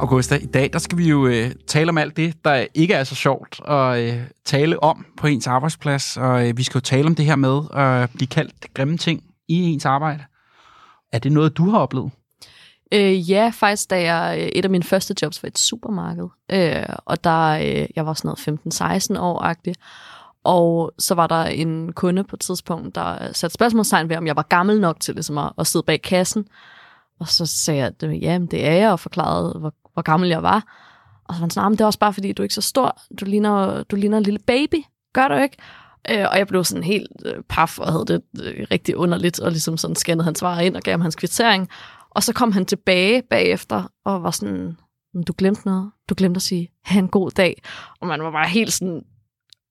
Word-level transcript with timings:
Augusta, 0.00 0.36
i 0.36 0.46
dag 0.46 0.72
der 0.72 0.78
skal 0.78 0.98
vi 0.98 1.08
jo 1.08 1.26
øh, 1.26 1.50
tale 1.66 1.88
om 1.88 1.98
alt 1.98 2.16
det, 2.16 2.44
der 2.44 2.66
ikke 2.74 2.94
er 2.94 3.04
så 3.04 3.14
sjovt 3.14 3.60
at 3.68 3.98
øh, 3.98 4.22
tale 4.44 4.82
om 4.82 5.06
på 5.16 5.26
ens 5.26 5.46
arbejdsplads. 5.46 6.16
Og 6.16 6.48
øh, 6.48 6.56
vi 6.56 6.62
skal 6.62 6.78
jo 6.78 6.80
tale 6.80 7.06
om 7.06 7.14
det 7.14 7.24
her 7.24 7.36
med 7.36 7.60
at 7.72 8.10
blive 8.10 8.28
kaldt 8.28 8.74
grimme 8.74 8.96
ting 8.96 9.22
i 9.48 9.62
ens 9.62 9.84
arbejde. 9.84 10.24
Er 11.12 11.18
det 11.18 11.32
noget, 11.32 11.56
du 11.56 11.70
har 11.70 11.78
oplevet? 11.78 12.10
Øh, 12.92 13.30
ja, 13.30 13.52
faktisk 13.54 13.90
da 13.90 14.14
jeg, 14.14 14.38
øh, 14.40 14.46
et 14.46 14.64
af 14.64 14.70
mine 14.70 14.84
første 14.84 15.14
jobs 15.22 15.42
var 15.42 15.46
et 15.46 15.58
supermarked, 15.58 16.28
øh, 16.52 16.96
og 17.04 17.24
der, 17.24 17.48
øh, 17.48 17.86
jeg 17.96 18.06
var 18.06 18.14
sådan 18.14 18.34
noget 18.46 19.16
15-16 19.16 19.20
år-agtig, 19.20 19.74
og 20.44 20.92
så 20.98 21.14
var 21.14 21.26
der 21.26 21.44
en 21.44 21.92
kunde 21.92 22.24
på 22.24 22.36
et 22.36 22.40
tidspunkt, 22.40 22.94
der 22.94 23.32
satte 23.32 23.54
spørgsmålstegn 23.54 24.08
ved, 24.08 24.16
om 24.16 24.26
jeg 24.26 24.36
var 24.36 24.46
gammel 24.48 24.80
nok 24.80 25.00
til 25.00 25.14
ligesom 25.14 25.38
at, 25.38 25.52
at 25.58 25.66
sidde 25.66 25.84
bag 25.84 26.02
kassen, 26.02 26.46
og 27.20 27.28
så 27.28 27.46
sagde 27.46 27.78
jeg, 27.78 27.86
at 27.86 28.00
det 28.50 28.66
er 28.66 28.72
jeg, 28.72 28.92
og 28.92 29.00
forklarede, 29.00 29.58
hvor, 29.58 29.74
hvor 29.98 30.02
gammel 30.02 30.28
jeg 30.28 30.42
var. 30.42 30.64
Og 31.24 31.34
så 31.34 31.38
var 31.38 31.44
han 31.44 31.50
sådan, 31.50 31.66
ah, 31.66 31.72
det 31.72 31.80
er 31.80 31.86
også 31.86 31.98
bare, 31.98 32.12
fordi 32.12 32.32
du 32.32 32.42
er 32.42 32.44
ikke 32.44 32.54
så 32.54 32.60
stor. 32.60 33.00
Du 33.20 33.24
ligner, 33.24 33.82
du 33.82 33.96
ligner 33.96 34.18
en 34.18 34.24
lille 34.24 34.40
baby. 34.46 34.82
Gør 35.14 35.28
du 35.28 35.34
ikke? 35.34 35.56
Øh, 36.10 36.26
og 36.30 36.38
jeg 36.38 36.46
blev 36.46 36.64
sådan 36.64 36.84
helt 36.84 37.12
øh, 37.24 37.42
paf 37.48 37.78
og 37.78 37.92
havde 37.92 38.04
det 38.06 38.22
øh, 38.42 38.66
rigtig 38.70 38.96
underligt, 38.96 39.40
og 39.40 39.50
ligesom 39.50 39.76
sådan 39.76 39.96
scannede 39.96 40.24
hans 40.24 40.38
svar 40.38 40.60
ind 40.60 40.76
og 40.76 40.82
gav 40.82 40.92
ham 40.92 41.00
hans 41.00 41.16
kvittering. 41.16 41.68
Og 42.10 42.22
så 42.22 42.32
kom 42.32 42.52
han 42.52 42.66
tilbage 42.66 43.22
bagefter 43.22 43.92
og 44.04 44.22
var 44.22 44.30
sådan, 44.30 44.76
du 45.26 45.34
glemte 45.38 45.66
noget. 45.66 45.90
Du 46.08 46.14
glemte 46.16 46.38
at 46.38 46.42
sige, 46.42 46.68
have 46.84 46.98
en 46.98 47.08
god 47.08 47.30
dag. 47.30 47.62
Og 48.00 48.06
man 48.06 48.22
var 48.22 48.30
bare 48.30 48.48
helt 48.48 48.72
sådan, 48.72 49.02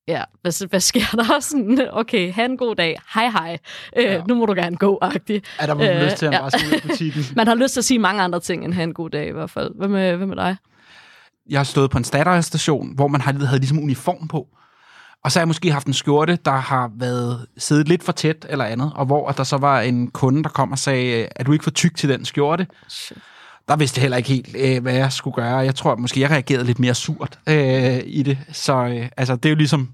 ja, 0.07 0.23
hvad, 0.41 0.67
hvad 0.67 0.79
sker 0.79 1.05
der? 1.13 1.39
Sådan, 1.49 1.87
okay, 1.91 2.33
have 2.33 2.45
en 2.45 2.57
god 2.57 2.75
dag. 2.75 2.99
Hej, 3.13 3.29
hej. 3.29 3.57
Øh, 3.97 4.03
ja. 4.03 4.21
Nu 4.27 4.35
må 4.35 4.45
du 4.45 4.53
gerne 4.53 4.77
gå-agtig. 4.77 5.43
Er 5.59 5.65
der 5.65 5.73
man 5.73 5.97
øh, 5.97 6.03
lyst 6.03 6.17
til 6.17 6.25
at 6.25 6.33
ja. 6.33 6.39
bare 6.39 6.51
ud 6.71 6.77
i 6.77 6.87
butikken? 6.87 7.25
man 7.35 7.47
har 7.47 7.55
lyst 7.55 7.73
til 7.73 7.79
at 7.79 7.85
sige 7.85 7.99
mange 7.99 8.21
andre 8.21 8.39
ting 8.39 8.65
end 8.65 8.73
have 8.73 8.83
en 8.83 8.93
god 8.93 9.09
dag 9.09 9.27
i 9.27 9.31
hvert 9.31 9.49
fald. 9.49 9.71
Hvad 9.75 9.87
med, 9.87 10.15
hvad 10.15 10.27
med 10.27 10.35
dig? 10.35 10.55
Jeg 11.49 11.59
har 11.59 11.63
stået 11.63 11.91
på 11.91 11.97
en 11.97 12.03
Statoil-station, 12.03 12.95
hvor 12.95 13.07
man 13.07 13.21
havde 13.21 13.59
ligesom 13.59 13.79
uniform 13.79 14.27
på. 14.27 14.47
Og 15.23 15.31
så 15.31 15.39
har 15.39 15.41
jeg 15.41 15.47
måske 15.47 15.71
haft 15.71 15.87
en 15.87 15.93
skjorte, 15.93 16.35
der 16.45 16.51
har 16.51 16.91
været 16.95 17.45
siddet 17.57 17.87
lidt 17.87 18.03
for 18.03 18.11
tæt 18.11 18.45
eller 18.49 18.65
andet, 18.65 18.91
og 18.95 19.05
hvor 19.05 19.31
der 19.31 19.43
så 19.43 19.57
var 19.57 19.81
en 19.81 20.11
kunde, 20.11 20.43
der 20.43 20.49
kom 20.49 20.71
og 20.71 20.79
sagde, 20.79 21.27
er 21.35 21.43
du 21.43 21.51
ikke 21.51 21.63
for 21.63 21.71
tyk 21.71 21.95
til 21.95 22.09
den 22.09 22.25
skjorte? 22.25 22.67
Shit. 22.87 23.17
Der 23.67 23.75
vidste 23.75 23.99
jeg 23.99 24.01
heller 24.01 24.17
ikke 24.17 24.29
helt, 24.29 24.55
øh, 24.59 24.81
hvad 24.81 24.93
jeg 24.93 25.11
skulle 25.11 25.35
gøre. 25.35 25.57
Jeg 25.57 25.75
tror 25.75 25.91
at 25.91 25.99
måske, 25.99 26.19
jeg 26.19 26.31
reagerede 26.31 26.63
lidt 26.63 26.79
mere 26.79 26.93
surt 26.93 27.39
øh, 27.49 27.99
i 28.05 28.23
det. 28.23 28.37
Så 28.51 28.73
øh, 28.85 29.09
altså, 29.17 29.35
det 29.35 29.45
er 29.45 29.49
jo 29.49 29.55
ligesom, 29.55 29.89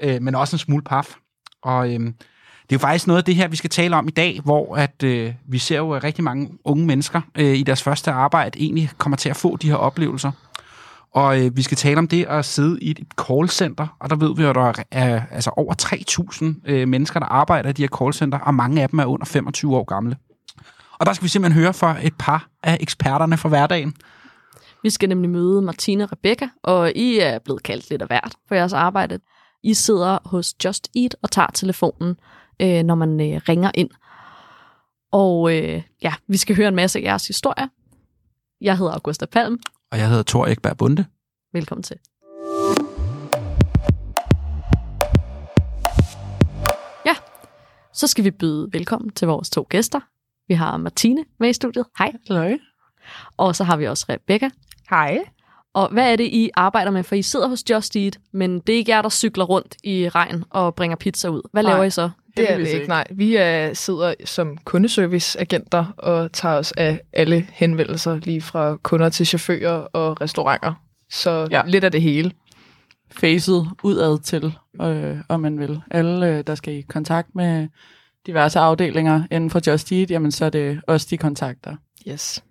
øh, 0.00 0.22
men 0.22 0.34
også 0.34 0.56
en 0.56 0.58
smule 0.58 0.82
paf. 0.82 1.14
Og 1.62 1.88
øh, 1.88 2.00
det 2.00 2.76
er 2.76 2.78
jo 2.78 2.78
faktisk 2.78 3.06
noget 3.06 3.18
af 3.18 3.24
det 3.24 3.34
her, 3.34 3.48
vi 3.48 3.56
skal 3.56 3.70
tale 3.70 3.96
om 3.96 4.08
i 4.08 4.10
dag, 4.10 4.40
hvor 4.44 4.76
at 4.76 5.02
øh, 5.02 5.32
vi 5.48 5.58
ser 5.58 5.76
jo, 5.76 5.92
at 5.92 6.04
rigtig 6.04 6.24
mange 6.24 6.50
unge 6.64 6.86
mennesker 6.86 7.20
øh, 7.34 7.54
i 7.54 7.62
deres 7.62 7.82
første 7.82 8.10
arbejde 8.10 8.60
egentlig 8.60 8.90
kommer 8.98 9.16
til 9.16 9.28
at 9.28 9.36
få 9.36 9.56
de 9.56 9.68
her 9.68 9.76
oplevelser. 9.76 10.30
Og 11.14 11.40
øh, 11.40 11.56
vi 11.56 11.62
skal 11.62 11.76
tale 11.76 11.98
om 11.98 12.08
det 12.08 12.24
at 12.24 12.44
sidde 12.44 12.78
i 12.80 12.90
et 12.90 12.98
callcenter, 13.28 13.96
og 14.00 14.10
der 14.10 14.16
ved 14.16 14.36
vi, 14.36 14.44
at 14.44 14.54
der 14.54 14.82
er 14.90 15.22
altså 15.30 15.50
over 15.56 15.74
3.000 16.62 16.72
øh, 16.72 16.88
mennesker, 16.88 17.20
der 17.20 17.26
arbejder 17.26 17.70
i 17.70 17.72
de 17.72 17.82
her 17.82 17.88
callcenter, 17.98 18.38
og 18.38 18.54
mange 18.54 18.82
af 18.82 18.88
dem 18.88 18.98
er 18.98 19.04
under 19.04 19.26
25 19.26 19.76
år 19.76 19.84
gamle. 19.84 20.16
Og 21.00 21.06
der 21.06 21.12
skal 21.12 21.24
vi 21.24 21.28
simpelthen 21.28 21.62
høre 21.62 21.74
fra 21.74 22.06
et 22.06 22.14
par 22.18 22.48
af 22.62 22.78
eksperterne 22.80 23.36
for 23.36 23.48
hverdagen. 23.48 23.94
Vi 24.82 24.90
skal 24.90 25.08
nemlig 25.08 25.30
møde 25.30 25.62
Martine 25.62 26.04
og 26.04 26.12
Rebecca, 26.12 26.48
og 26.62 26.92
I 26.92 27.18
er 27.18 27.38
blevet 27.38 27.62
kaldt 27.62 27.90
lidt 27.90 28.02
af 28.02 28.08
hvert 28.08 28.34
for 28.48 28.54
jeres 28.54 28.72
arbejde. 28.72 29.18
I 29.62 29.74
sidder 29.74 30.18
hos 30.24 30.54
Just 30.64 30.88
Eat 30.96 31.16
og 31.22 31.30
tager 31.30 31.48
telefonen, 31.54 32.16
øh, 32.62 32.82
når 32.82 32.94
man 32.94 33.20
øh, 33.20 33.40
ringer 33.48 33.70
ind. 33.74 33.90
Og 35.12 35.56
øh, 35.56 35.82
ja, 36.02 36.14
vi 36.28 36.36
skal 36.36 36.56
høre 36.56 36.68
en 36.68 36.74
masse 36.74 36.98
af 36.98 37.02
jeres 37.02 37.26
historier. 37.26 37.68
Jeg 38.60 38.78
hedder 38.78 38.92
Augusta 38.92 39.26
Palm. 39.26 39.58
Og 39.92 39.98
jeg 39.98 40.08
hedder 40.08 40.22
Thor 40.22 40.46
Ekberg 40.46 40.76
Bunde. 40.76 41.06
Velkommen 41.52 41.82
til. 41.82 41.96
Ja, 47.06 47.14
så 47.92 48.06
skal 48.06 48.24
vi 48.24 48.30
byde 48.30 48.68
velkommen 48.72 49.10
til 49.10 49.28
vores 49.28 49.50
to 49.50 49.66
gæster. 49.68 50.00
Vi 50.50 50.54
har 50.54 50.76
Martine 50.76 51.24
med 51.40 51.48
i 51.48 51.52
studiet. 51.52 51.86
Hej. 51.98 52.12
Hallo. 52.28 52.56
Og 53.36 53.56
så 53.56 53.64
har 53.64 53.76
vi 53.76 53.86
også 53.86 54.06
Rebecca. 54.08 54.50
Hej. 54.90 55.18
Og 55.74 55.88
hvad 55.92 56.12
er 56.12 56.16
det, 56.16 56.24
I 56.24 56.50
arbejder 56.54 56.90
med? 56.90 57.02
For 57.02 57.14
I 57.14 57.22
sidder 57.22 57.48
hos 57.48 57.70
Just 57.70 57.96
Eat, 57.96 58.18
men 58.32 58.60
det 58.60 58.72
er 58.72 58.76
ikke 58.76 58.90
jer, 58.90 59.02
der 59.02 59.08
cykler 59.08 59.44
rundt 59.44 59.76
i 59.84 60.08
regn 60.08 60.44
og 60.50 60.74
bringer 60.74 60.96
pizza 60.96 61.28
ud. 61.28 61.42
Hvad 61.52 61.62
nej, 61.62 61.72
laver 61.72 61.84
I 61.84 61.90
så? 61.90 62.10
Det 62.36 62.52
er 62.52 62.56
det 62.56 62.68
ikke, 62.68 62.88
nej. 62.88 63.04
Vi 63.10 63.36
er, 63.36 63.74
sidder 63.74 64.14
som 64.24 64.58
kundeserviceagenter 64.64 65.84
og 65.96 66.32
tager 66.32 66.54
os 66.56 66.72
af 66.72 67.00
alle 67.12 67.46
henvendelser, 67.52 68.16
lige 68.16 68.40
fra 68.40 68.76
kunder 68.76 69.08
til 69.08 69.26
chauffører 69.26 69.76
og 69.76 70.20
restauranter. 70.20 70.74
Så 71.10 71.48
ja. 71.50 71.62
lidt 71.66 71.84
af 71.84 71.92
det 71.92 72.02
hele. 72.02 72.32
Facet 73.10 73.68
udad 73.82 74.18
til, 74.18 74.54
øh, 74.82 75.16
om 75.28 75.40
man 75.40 75.58
vil. 75.58 75.80
Alle, 75.90 76.38
øh, 76.38 76.44
der 76.46 76.54
skal 76.54 76.74
i 76.74 76.80
kontakt 76.80 77.34
med 77.34 77.68
diverse 78.26 78.58
afdelinger 78.58 79.22
inden 79.30 79.50
for 79.50 79.70
Just 79.70 79.92
Eat, 79.92 80.10
jamen 80.10 80.32
så 80.32 80.44
er 80.44 80.50
det 80.50 80.80
også 80.86 81.06
de 81.10 81.18
kontakter. 81.18 81.76
Yes. 82.08 82.44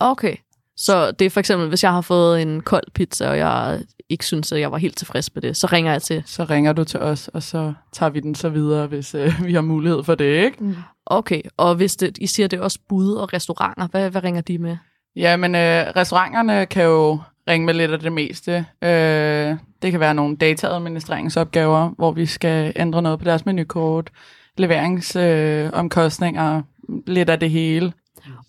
Okay. 0.00 0.36
Så 0.76 1.10
det 1.10 1.24
er 1.24 1.30
for 1.30 1.40
eksempel, 1.40 1.68
hvis 1.68 1.82
jeg 1.82 1.92
har 1.92 2.00
fået 2.00 2.42
en 2.42 2.60
kold 2.60 2.84
pizza, 2.94 3.28
og 3.28 3.38
jeg 3.38 3.80
ikke 4.08 4.26
synes, 4.26 4.52
at 4.52 4.60
jeg 4.60 4.72
var 4.72 4.78
helt 4.78 4.96
tilfreds 4.96 5.34
med 5.34 5.42
det, 5.42 5.56
så 5.56 5.66
ringer 5.66 5.92
jeg 5.92 6.02
til. 6.02 6.22
Så 6.26 6.44
ringer 6.44 6.72
du 6.72 6.84
til 6.84 7.00
os, 7.00 7.28
og 7.28 7.42
så 7.42 7.72
tager 7.92 8.10
vi 8.10 8.20
den 8.20 8.34
så 8.34 8.48
videre, 8.48 8.86
hvis 8.86 9.14
øh, 9.14 9.32
vi 9.46 9.54
har 9.54 9.60
mulighed 9.60 10.04
for 10.04 10.14
det, 10.14 10.44
ikke? 10.44 10.64
Mm. 10.64 10.76
Okay, 11.06 11.42
og 11.56 11.74
hvis 11.74 11.96
det, 11.96 12.18
I 12.18 12.26
siger, 12.26 12.48
det 12.48 12.58
er 12.58 12.62
også 12.62 12.78
bud 12.88 13.14
og 13.14 13.32
restauranter, 13.32 13.88
hvad, 13.88 14.10
hvad 14.10 14.24
ringer 14.24 14.40
de 14.40 14.58
med? 14.58 14.76
Ja, 15.16 15.36
men 15.36 15.54
øh, 15.54 15.86
restauranterne 15.96 16.66
kan 16.66 16.84
jo 16.84 17.20
ringe 17.48 17.66
med 17.66 17.74
lidt 17.74 17.90
af 17.90 17.98
det 17.98 18.12
meste. 18.12 18.66
Øh, 18.82 19.56
det 19.82 19.90
kan 19.90 20.00
være 20.00 20.14
nogle 20.14 20.36
dataadministreringsopgaver, 20.36 21.88
hvor 21.88 22.12
vi 22.12 22.26
skal 22.26 22.72
ændre 22.76 23.02
noget 23.02 23.18
på 23.18 23.24
deres 23.24 23.46
menukort, 23.46 24.10
leveringsomkostninger, 24.56 26.56
øh, 26.56 26.62
lidt 27.06 27.30
af 27.30 27.40
det 27.40 27.50
hele. 27.50 27.92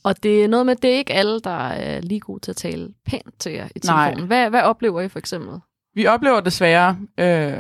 Og 0.04 0.24
det 0.24 0.44
er 0.44 0.48
noget 0.48 0.66
med, 0.66 0.76
at 0.76 0.82
det 0.82 0.94
er 0.94 0.98
ikke 0.98 1.14
alle, 1.14 1.40
der 1.40 1.68
er 1.68 2.02
lige 2.02 2.20
gode 2.20 2.40
til 2.40 2.52
at 2.52 2.56
tale 2.56 2.90
pænt 3.06 3.40
til 3.40 3.52
jer 3.52 3.68
i 3.76 3.80
telefonen. 3.80 4.28
Hvad, 4.28 4.50
hvad 4.50 4.62
oplever 4.62 5.02
I 5.02 5.08
for 5.08 5.20
eksempel? 5.20 5.60
Vi 5.96 6.08
oplever 6.08 6.40
desværre, 6.40 6.98
øh, 7.18 7.54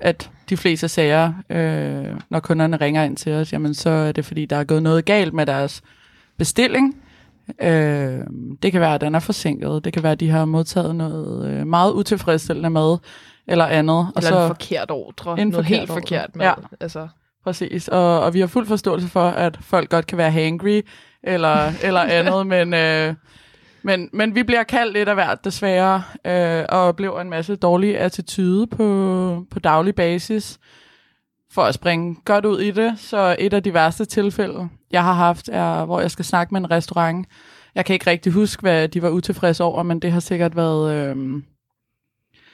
at 0.00 0.30
de 0.50 0.56
fleste 0.56 0.88
sager, 0.88 1.32
øh, 1.50 2.20
når 2.30 2.40
kunderne 2.40 2.76
ringer 2.76 3.04
ind 3.04 3.16
til 3.16 3.32
os, 3.32 3.52
jamen 3.52 3.74
så 3.74 3.90
er 3.90 4.12
det 4.12 4.24
fordi, 4.24 4.46
der 4.46 4.56
er 4.56 4.64
gået 4.64 4.82
noget 4.82 5.04
galt 5.04 5.34
med 5.34 5.46
deres 5.46 5.82
bestilling. 6.38 6.96
Øh, 7.62 8.20
det 8.62 8.72
kan 8.72 8.80
være, 8.80 8.94
at 8.94 9.00
den 9.00 9.14
er 9.14 9.20
forsinket. 9.20 9.84
Det 9.84 9.92
kan 9.92 10.02
være, 10.02 10.12
at 10.12 10.20
de 10.20 10.30
har 10.30 10.44
modtaget 10.44 10.96
noget 10.96 11.50
øh, 11.50 11.66
meget 11.66 11.92
utilfredsstillende 11.92 12.70
mad 12.70 12.98
eller 13.46 13.66
andet. 13.66 13.98
Eller 13.98 14.12
og 14.16 14.22
så, 14.22 14.42
en 14.42 14.48
forkert 14.48 14.90
ordre. 14.90 15.40
En 15.40 15.48
noget 15.48 15.54
forkert 15.54 15.78
helt 15.78 15.90
ordre. 15.90 16.00
forkert 16.00 16.36
mad. 16.36 16.46
Ja. 16.46 16.54
Altså. 16.80 17.08
Præcis, 17.44 17.88
og, 17.88 18.20
og 18.20 18.34
vi 18.34 18.40
har 18.40 18.46
fuld 18.46 18.66
forståelse 18.66 19.08
for, 19.08 19.28
at 19.28 19.58
folk 19.60 19.90
godt 19.90 20.06
kan 20.06 20.18
være 20.18 20.30
hangry, 20.30 20.80
eller, 21.22 21.72
eller 21.86 22.00
andet, 22.00 22.46
men, 22.46 22.74
øh, 22.74 23.14
men, 23.82 24.10
men 24.12 24.34
vi 24.34 24.42
bliver 24.42 24.62
kaldt 24.62 24.92
lidt 24.92 25.08
af 25.08 25.14
hvert 25.14 25.44
desværre, 25.44 26.02
øh, 26.26 26.64
og 26.68 26.80
oplever 26.80 27.20
en 27.20 27.30
masse 27.30 27.56
dårlig 27.56 27.98
attitude 27.98 28.66
på, 28.66 29.46
på 29.50 29.58
daglig 29.58 29.94
basis 29.94 30.58
for 31.52 31.62
at 31.62 31.74
springe 31.74 32.16
godt 32.24 32.44
ud 32.44 32.60
i 32.60 32.70
det. 32.70 32.94
Så 32.98 33.36
et 33.38 33.52
af 33.52 33.62
de 33.62 33.74
værste 33.74 34.04
tilfælde, 34.04 34.68
jeg 34.90 35.04
har 35.04 35.12
haft, 35.12 35.48
er, 35.48 35.84
hvor 35.84 36.00
jeg 36.00 36.10
skal 36.10 36.24
snakke 36.24 36.54
med 36.54 36.60
en 36.60 36.70
restaurant. 36.70 37.26
Jeg 37.74 37.84
kan 37.84 37.94
ikke 37.94 38.10
rigtig 38.10 38.32
huske, 38.32 38.60
hvad 38.60 38.88
de 38.88 39.02
var 39.02 39.10
utilfredse 39.10 39.64
over, 39.64 39.82
men 39.82 40.00
det 40.00 40.12
har 40.12 40.20
sikkert 40.20 40.56
været... 40.56 40.94
Øh, 40.94 41.42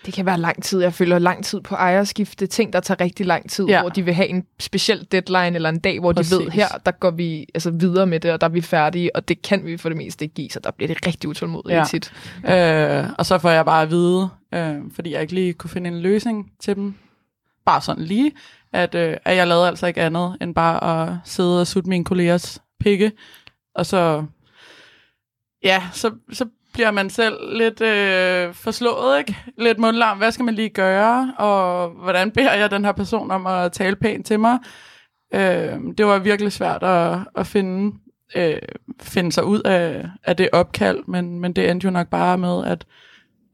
det 0.07 0.15
kan 0.15 0.27
være 0.27 0.39
lang 0.39 0.63
tid. 0.63 0.83
Jeg 0.83 0.95
føler 0.95 1.19
lang 1.19 1.45
tid 1.45 1.61
på 1.61 1.75
ejerskifte. 1.75 2.47
Ting, 2.47 2.73
der 2.73 2.81
tager 2.81 3.01
rigtig 3.01 3.27
lang 3.27 3.51
tid, 3.51 3.67
ja. 3.67 3.81
hvor 3.81 3.89
de 3.89 4.03
vil 4.03 4.15
have 4.15 4.29
en 4.29 4.45
speciel 4.61 5.07
deadline 5.13 5.55
eller 5.55 5.69
en 5.69 5.79
dag, 5.79 6.01
hvor 6.01 6.13
Præcis. 6.13 6.37
de 6.37 6.45
ved, 6.45 6.51
her 6.51 6.69
der 6.69 6.91
går 6.91 7.11
vi 7.11 7.47
altså, 7.55 7.71
videre 7.71 8.07
med 8.07 8.21
det, 8.21 8.33
og 8.33 8.41
der 8.41 8.47
er 8.47 8.51
vi 8.51 8.61
færdige, 8.61 9.17
og 9.17 9.29
det 9.29 9.43
kan 9.43 9.67
vi 9.67 9.77
for 9.77 9.89
det 9.89 9.97
meste 9.97 10.25
ikke 10.25 10.35
give, 10.35 10.51
så 10.51 10.61
der 10.61 10.71
bliver 10.71 10.89
det 10.89 11.07
rigtig 11.07 11.31
utålmodigt 11.31 11.77
ja. 11.77 11.85
tit. 11.85 12.13
Øh, 12.49 13.05
og 13.19 13.27
så 13.27 13.39
får 13.39 13.51
jeg 13.51 13.65
bare 13.65 13.83
at 13.83 13.91
vide, 13.91 14.29
øh, 14.55 14.77
fordi 14.95 15.13
jeg 15.13 15.21
ikke 15.23 15.35
lige 15.35 15.53
kunne 15.53 15.71
finde 15.71 15.91
en 15.91 16.01
løsning 16.01 16.53
til 16.61 16.75
dem, 16.77 16.95
bare 17.67 17.81
sådan 17.81 18.05
lige, 18.05 18.33
at, 18.73 18.95
øh, 18.95 19.17
at 19.25 19.37
jeg 19.37 19.47
lavede 19.47 19.69
altså 19.69 19.87
ikke 19.87 20.01
andet, 20.01 20.37
end 20.41 20.55
bare 20.55 21.09
at 21.09 21.15
sidde 21.25 21.61
og 21.61 21.67
sutte 21.67 21.89
mine 21.89 22.05
kollegers 22.05 22.63
pikke, 22.81 23.13
og 23.75 23.87
så 23.87 24.25
ja, 25.65 25.83
så, 25.93 26.11
så 26.33 26.47
bliver 26.79 26.91
man 26.91 27.11
selv 27.11 27.59
lidt 27.59 27.81
øh, 27.81 28.55
forslået, 28.55 29.19
ikke? 29.19 29.37
Lidt 29.59 29.79
mundlarm. 29.79 30.19
Hvad 30.19 30.33
skal 30.33 30.45
man 30.45 30.55
lige 30.55 30.69
gøre? 30.69 31.35
Og 31.39 31.89
hvordan 31.91 32.31
beder 32.31 32.55
jeg 32.55 32.71
den 32.71 32.85
her 32.85 32.93
person 32.93 33.31
om 33.31 33.47
at 33.47 33.73
tale 33.73 33.97
pænt 33.97 34.27
til 34.27 34.41
mig? 34.41 34.59
Øh, 35.35 35.77
det 35.99 36.07
var 36.07 36.19
virkelig 36.19 36.53
svært 36.53 36.83
at, 36.83 37.19
at 37.37 37.47
finde, 37.47 37.99
øh, 38.37 38.59
finde 39.03 39.33
sig 39.33 39.45
ud 39.45 39.61
af, 39.61 40.07
af 40.25 40.37
det 40.37 40.49
opkald, 40.53 40.99
men, 41.07 41.41
men 41.41 41.53
det 41.53 41.71
endte 41.71 41.85
jo 41.85 41.91
nok 41.91 42.09
bare 42.09 42.39
med, 42.39 42.65
at, 42.65 42.87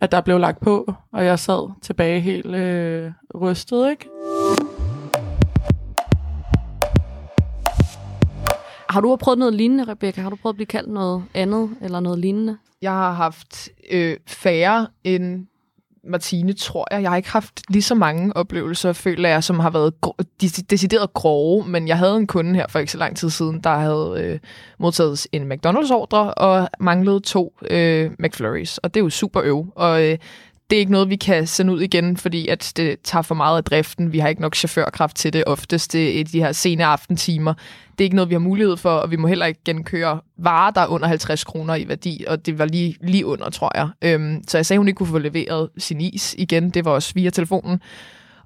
at 0.01 0.13
der 0.13 0.21
blev 0.21 0.39
lagt 0.39 0.61
på, 0.61 0.95
og 1.13 1.25
jeg 1.25 1.39
sad 1.39 1.81
tilbage 1.83 2.21
helt 2.21 2.55
øh, 2.55 3.13
rystet, 3.35 3.91
ikke? 3.91 4.09
Har 8.95 9.01
du 9.01 9.17
prøvet 9.17 9.39
noget 9.39 9.55
lignende, 9.55 9.85
Rebecca? 9.85 10.21
Har 10.21 10.31
du 10.31 10.37
prøvet 10.37 10.53
at 10.53 10.57
blive 10.57 10.67
kaldt 10.67 10.91
noget 10.91 11.25
andet 11.35 11.71
eller 11.81 12.01
noget 12.01 12.19
lignende? 12.19 12.57
Jeg 12.83 12.91
har 12.91 13.13
haft 13.13 13.69
øh, 13.91 14.17
færre 14.27 14.87
end 15.05 15.47
Martine, 16.05 16.53
tror 16.53 16.89
jeg. 16.91 17.03
Jeg 17.03 17.11
har 17.11 17.17
ikke 17.17 17.31
haft 17.31 17.63
lige 17.69 17.83
så 17.83 17.95
mange 17.95 18.37
oplevelser, 18.37 18.93
føler 18.93 19.29
jeg, 19.29 19.45
som 19.45 19.61
har 19.61 19.71
været 19.71 19.95
decideret 20.71 21.13
grove, 21.13 21.69
men 21.69 21.89
jeg 21.89 21.99
havde 21.99 22.17
en 22.17 22.27
kunde 22.27 22.55
her 22.55 22.67
for 22.69 22.79
ikke 22.79 22.93
så 22.93 22.99
lang 22.99 23.17
tid 23.17 23.31
siden, 23.31 23.61
der 23.61 23.75
havde 23.75 24.25
øh, 24.25 24.39
modtaget 24.79 25.27
en 25.33 25.53
McDonald's-ordre 25.53 26.35
og 26.35 26.69
manglede 26.81 27.21
to 27.21 27.55
øh, 27.71 28.11
McFlurries, 28.19 28.79
og 28.79 28.95
det 28.95 29.01
er 29.01 29.05
jo 29.05 29.11
super 29.11 29.41
øv. 29.45 29.67
Og 29.77 30.11
øh, 30.11 30.19
det 30.75 30.79
er 30.79 30.81
ikke 30.81 30.93
noget, 30.93 31.11
vi 31.11 31.17
kan 31.17 31.47
sende 31.47 31.73
ud 31.73 31.81
igen, 31.81 32.17
fordi 32.17 32.49
at 32.49 32.73
det 32.77 32.97
tager 33.05 33.23
for 33.23 33.35
meget 33.35 33.57
af 33.57 33.65
driften. 33.65 34.13
Vi 34.13 34.19
har 34.19 34.29
ikke 34.29 34.43
nok 34.43 34.55
chaufførkraft 34.55 35.17
til 35.17 35.33
det 35.33 35.45
oftest 35.47 35.95
i 35.95 36.23
de 36.23 36.41
her 36.41 36.53
sene 36.53 36.85
aftentimer. 36.85 37.55
Det 37.91 38.01
er 38.01 38.05
ikke 38.05 38.17
noget, 38.17 38.29
vi 38.29 38.35
har 38.35 38.41
mulighed 38.41 38.77
for, 38.77 38.91
og 38.91 39.11
vi 39.11 39.17
må 39.17 39.27
heller 39.27 39.47
ikke 39.47 39.61
genkøre 39.65 40.21
varer, 40.39 40.71
der 40.71 40.81
er 40.81 40.87
under 40.87 41.09
50 41.09 41.45
kroner 41.45 41.75
i 41.75 41.89
værdi, 41.89 42.25
og 42.29 42.47
det 42.47 42.59
var 42.59 42.65
lige, 42.65 42.97
lige 43.01 43.27
under, 43.27 43.51
tror 43.51 43.71
jeg. 43.75 43.89
Øhm, 44.03 44.43
så 44.49 44.59
jeg 44.59 44.67
sagde, 44.67 44.77
at 44.77 44.81
hun 44.81 44.89
ikke 44.89 44.99
kunne 44.99 45.07
få 45.07 45.19
leveret 45.19 45.69
sin 45.79 46.01
is 46.01 46.35
igen. 46.39 46.71
Det 46.71 46.85
var 46.85 46.91
også 46.91 47.13
via 47.15 47.31
telefonen. 47.31 47.81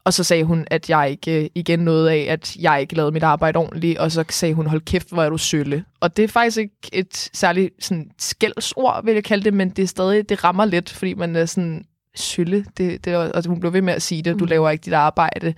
Og 0.05 0.13
så 0.15 0.25
sagde 0.25 0.45
hun, 0.45 0.67
at 0.71 0.91
jeg 0.91 1.11
ikke 1.11 1.43
øh, 1.43 1.49
igen 1.55 1.79
noget 1.79 2.09
af, 2.09 2.27
at 2.29 2.57
jeg 2.57 2.81
ikke 2.81 2.95
lavede 2.95 3.13
mit 3.13 3.23
arbejde 3.23 3.57
ordentligt. 3.57 3.99
Og 3.99 4.13
så 4.13 4.25
sagde 4.31 4.55
hun, 4.55 4.67
hold 4.67 4.81
kæft, 4.81 5.11
hvor 5.13 5.23
er 5.23 5.31
du 5.31 5.39
sølle. 5.39 5.85
Og 6.01 6.17
det 6.17 6.23
er 6.23 6.29
faktisk 6.29 6.59
ikke 6.59 6.75
et 6.93 7.31
særligt 7.33 7.85
sådan, 7.85 8.11
skældsord, 8.19 9.05
vil 9.05 9.15
jeg 9.15 9.25
kalde 9.25 9.45
det, 9.45 9.55
men 9.55 9.71
det 9.71 9.83
er 9.83 9.87
stadig, 9.87 10.29
det 10.29 10.45
rammer 10.45 10.65
lidt, 10.65 10.91
fordi 10.91 11.15
man 11.15 11.37
er 11.37 11.47
sådan, 11.47 11.85
sølle. 12.19 12.65
Det, 12.79 13.05
det, 13.05 13.17
og 13.17 13.43
hun 13.47 13.61
blev 13.61 13.73
ved 13.73 13.83
med 13.83 13.95
at 13.95 14.03
sige 14.03 14.23
det, 14.23 14.39
du 14.39 14.45
mm. 14.45 14.49
laver 14.49 14.71
ikke 14.71 14.85
dit 14.85 14.93
arbejde. 14.93 15.55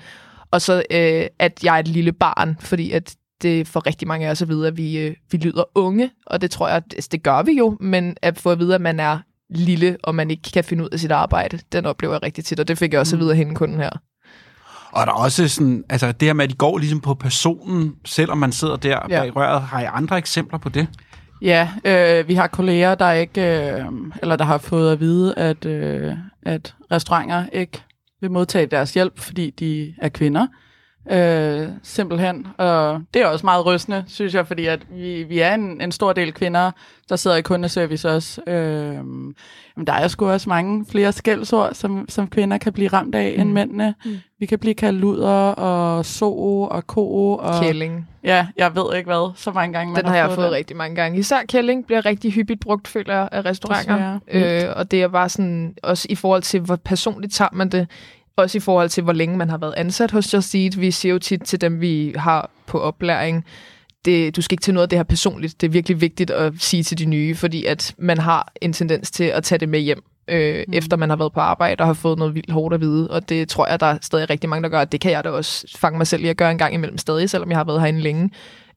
Og 0.51 0.63
så, 0.63 0.83
øh, 0.91 1.27
at 1.39 1.65
jeg 1.65 1.75
er 1.75 1.79
et 1.79 1.89
lille 1.89 2.13
barn, 2.13 2.57
fordi 2.61 2.91
at 2.91 3.17
det 3.43 3.69
for 3.69 3.87
rigtig 3.87 4.09
mange 4.09 4.27
af 4.27 4.31
os 4.31 4.43
at 4.43 4.49
vide, 4.49 4.67
at 4.67 4.77
vi, 4.77 4.99
øh, 4.99 5.15
vi 5.31 5.39
lyder 5.39 5.63
unge, 5.75 6.11
og 6.27 6.41
det 6.41 6.51
tror 6.51 6.69
jeg, 6.69 6.77
at 6.77 7.09
det 7.13 7.23
gør 7.23 7.43
vi 7.43 7.53
jo, 7.53 7.77
men 7.81 8.17
at 8.23 8.39
få 8.39 8.51
at 8.51 8.59
vide, 8.59 8.75
at 8.75 8.81
man 8.81 9.01
er 9.01 9.19
lille, 9.51 9.97
og 10.03 10.15
man 10.15 10.31
ikke 10.31 10.51
kan 10.55 10.65
finde 10.65 10.85
ud 10.85 10.89
af 10.89 11.01
sit 11.01 11.11
arbejde, 11.11 11.59
den 11.73 11.87
oplever 11.87 12.15
jeg 12.15 12.23
rigtig 12.23 12.45
tit, 12.45 12.61
og 12.61 12.69
det 12.69 12.79
fik 12.79 12.93
jeg 12.93 13.01
også 13.01 13.17
mm. 13.17 13.21
at 13.21 13.23
vide 13.23 13.31
af 13.31 13.37
hende 13.37 13.55
kunden 13.55 13.77
her. 13.77 13.91
Og 14.93 15.07
der 15.07 15.13
er 15.13 15.17
også 15.17 15.49
sådan, 15.49 15.85
altså 15.91 16.13
det 16.13 16.29
her 16.29 16.33
med, 16.33 16.45
at 16.45 16.51
de 16.51 16.57
går 16.57 16.79
ligesom 16.79 17.01
på 17.01 17.15
personen, 17.15 17.95
selvom 18.05 18.39
man 18.39 18.53
sidder 18.53 18.77
der 18.77 18.99
ja. 19.11 19.21
bag 19.21 19.37
røret. 19.37 19.63
Har 19.63 19.81
I 19.81 19.85
andre 19.93 20.19
eksempler 20.19 20.59
på 20.59 20.69
det? 20.69 20.87
Ja, 21.43 21.69
øh, 21.85 22.29
vi 22.29 22.35
har 22.35 22.47
kolleger, 22.47 22.95
der 22.95 23.13
ikke, 23.13 23.41
øh, 23.41 23.85
eller 24.23 24.37
der 24.37 24.45
har 24.45 24.59
fået 24.59 24.93
at 24.93 25.01
vide, 25.01 25.35
at, 25.37 25.65
øh, 25.67 26.13
at 26.43 26.75
restauranter 26.91 27.47
ikke 27.53 27.83
vil 28.21 28.31
modtage 28.31 28.67
deres 28.67 28.95
hjælp, 28.95 29.19
fordi 29.19 29.51
de 29.51 29.95
er 29.99 30.09
kvinder. 30.09 30.47
Øh, 31.11 31.69
simpelthen. 31.83 32.47
Og 32.59 33.01
det 33.15 33.23
er 33.23 33.27
også 33.27 33.47
meget 33.47 33.67
rystende, 33.67 34.05
synes 34.07 34.35
jeg, 34.35 34.47
fordi 34.47 34.67
at 34.67 34.81
vi, 34.91 35.23
vi 35.23 35.39
er 35.39 35.55
en, 35.55 35.81
en 35.81 35.93
stor 35.93 36.13
del 36.13 36.33
kvinder, 36.33 36.71
der 37.09 37.17
sidder 37.17 37.37
i 37.37 37.43
kundeservice 37.43 38.11
også. 38.11 38.41
Øh, 38.47 39.05
men 39.77 39.87
der 39.87 39.93
er 39.93 40.09
sgu 40.09 40.31
også 40.31 40.49
mange 40.49 40.87
flere 40.91 41.13
skældsord, 41.13 41.75
som, 41.75 42.09
som 42.09 42.29
kvinder 42.29 42.59
kan 42.59 42.73
blive 42.73 42.89
ramt 42.89 43.15
af 43.15 43.35
mm. 43.37 43.43
end 43.43 43.53
mændene. 43.53 43.95
Mm. 44.05 44.19
Vi 44.39 44.47
kan 44.47 44.59
blive 44.59 44.75
kaldt 44.75 45.01
luder 45.01 45.51
og 45.51 46.07
so 46.07 46.63
og 46.63 46.87
ko 46.87 47.33
og... 47.37 47.63
Kælling. 47.63 48.09
Ja, 48.25 48.47
jeg 48.57 48.77
ved 48.77 48.97
ikke 48.97 49.07
hvad, 49.07 49.33
så 49.37 49.53
mange 49.53 49.73
gange 49.73 49.93
man 49.93 50.03
Den 50.03 50.09
har, 50.11 50.19
har 50.19 50.27
jeg 50.27 50.35
fået 50.35 50.47
den. 50.47 50.55
rigtig 50.55 50.77
mange 50.77 50.97
gange. 50.97 51.19
Især 51.19 51.39
kælling 51.49 51.87
bliver 51.87 52.07
rigtig 52.07 52.33
hyppigt 52.33 52.61
brugt, 52.61 52.89
føler 52.89 53.15
jeg, 53.15 53.29
af 53.33 53.45
restauranter. 53.45 54.19
Øh, 54.29 54.63
og 54.77 54.91
det 54.91 55.03
er 55.03 55.09
bare 55.09 55.29
sådan, 55.29 55.75
også 55.83 56.07
i 56.11 56.15
forhold 56.15 56.43
til, 56.43 56.61
hvor 56.61 56.77
personligt 56.77 57.33
tager 57.35 57.49
man 57.53 57.69
det 57.69 57.89
også 58.41 58.59
i 58.59 58.61
forhold 58.61 58.89
til, 58.89 59.03
hvor 59.03 59.13
længe 59.13 59.37
man 59.37 59.49
har 59.51 59.59
været 59.59 59.75
ansat 59.77 60.11
hos 60.11 60.35
Just 60.35 60.55
Eat. 60.55 60.81
Vi 60.81 60.91
siger 60.91 61.13
jo 61.13 61.19
tit 61.19 61.43
til 61.43 61.61
dem, 61.61 61.81
vi 61.81 62.15
har 62.17 62.51
på 62.67 62.81
oplæring, 62.81 63.45
det, 64.05 64.37
du 64.37 64.43
skal 64.43 64.55
ikke 64.55 64.63
til 64.63 64.75
noget 64.75 64.83
af 64.83 64.89
det 64.89 64.99
her 64.99 65.05
personligt. 65.05 65.61
Det 65.61 65.67
er 65.67 65.71
virkelig 65.71 66.01
vigtigt 66.01 66.31
at 66.31 66.53
sige 66.59 66.83
til 66.83 66.99
de 66.99 67.05
nye, 67.05 67.35
fordi 67.35 67.65
at 67.65 67.95
man 67.99 68.19
har 68.19 68.53
en 68.61 68.73
tendens 68.73 69.11
til 69.11 69.25
at 69.25 69.45
tage 69.45 69.59
det 69.59 69.69
med 69.69 69.81
hjem, 69.81 70.03
øh, 70.29 70.65
mm. 70.69 70.75
efter 70.75 70.97
man 70.97 71.11
har 71.11 71.17
været 71.17 71.33
på 71.33 71.41
arbejde 71.41 71.83
og 71.83 71.87
har 71.87 71.95
fået 71.95 72.19
noget 72.19 72.35
vildt 72.35 72.51
hårdt 72.51 72.75
at 72.75 72.81
vide. 72.81 73.11
Og 73.11 73.29
det 73.29 73.49
tror 73.49 73.67
jeg, 73.67 73.81
der 73.81 73.87
er 73.87 73.99
stadig 74.03 74.31
rigtig 74.31 74.51
mange, 74.51 74.63
der 74.63 74.69
gør. 74.69 74.85
Det 74.85 75.01
kan 75.01 75.13
jeg 75.13 75.25
da 75.25 75.31
også 75.31 75.79
fange 75.79 75.99
mig 75.99 76.07
selv 76.07 76.25
i 76.25 76.29
at 76.29 76.37
gøre 76.37 76.51
en 76.51 76.59
gang 76.59 76.75
imellem 76.75 76.99
stadig, 76.99 77.31
selvom 77.31 77.51
jeg 77.51 77.59
har 77.59 77.65
været 77.65 77.81
herinde 77.81 78.01
længe 78.01 78.31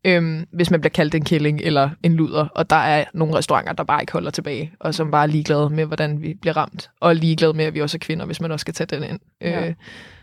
øhm, 0.06 0.46
hvis 0.52 0.72
man 0.72 0.82
bliver 0.82 0.90
kaldt 0.92 1.16
en 1.16 1.26
kælling 1.26 1.62
eller 1.62 1.90
en 2.04 2.16
luder. 2.16 2.48
Og 2.56 2.70
der 2.70 2.76
er 2.76 3.06
nogle 3.14 3.36
restauranter, 3.36 3.74
der 3.74 3.84
bare 3.84 4.02
ikke 4.02 4.14
holder 4.14 4.32
tilbage, 4.32 4.74
og 4.80 4.96
som 4.96 5.12
bare 5.12 5.24
er 5.24 5.28
ligeglade 5.28 5.70
med, 5.70 5.86
hvordan 5.86 6.22
vi 6.22 6.34
bliver 6.34 6.58
ramt. 6.58 6.90
Og 7.00 7.16
ligeglade 7.16 7.54
med, 7.54 7.66
at 7.66 7.74
vi 7.74 7.82
også 7.82 7.98
er 7.98 8.00
kvinder, 8.00 8.26
hvis 8.26 8.42
man 8.42 8.52
også 8.52 8.64
skal 8.64 8.74
tage 8.74 8.96
den 9.00 9.10
ind. 9.10 9.20
Ja. 9.42 9.68
Øh, 9.68 9.74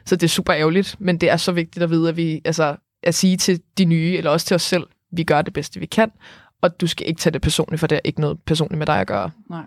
så 0.05 0.17
det 0.17 0.23
er 0.23 0.29
super 0.29 0.55
ærgerligt, 0.55 0.97
men 0.99 1.19
det 1.19 1.31
er 1.31 1.37
så 1.37 1.53
vigtigt 1.53 1.83
at 1.83 1.91
vide, 1.91 2.09
at 2.09 2.17
vi 2.17 2.41
altså, 2.45 2.77
at 3.03 3.15
sige 3.15 3.37
til 3.37 3.61
de 3.79 3.85
nye, 3.85 4.15
eller 4.17 4.31
også 4.31 4.47
til 4.47 4.55
os 4.55 4.63
selv, 4.63 4.87
vi 5.13 5.25
gør 5.25 5.43
det 5.43 5.53
bedste, 5.53 5.81
vi 5.81 5.87
kan, 5.87 6.11
og 6.63 6.81
du 6.81 6.87
skal 6.87 7.09
ikke 7.09 7.21
tage 7.21 7.33
det 7.33 7.43
personligt, 7.43 7.81
for 7.81 7.87
det 7.87 7.97
er 7.97 8.01
ikke 8.05 8.21
noget 8.21 8.39
personligt 8.47 8.79
med 8.79 8.87
dig 8.87 9.01
at 9.01 9.07
gøre. 9.07 9.31
Nej. 9.51 9.63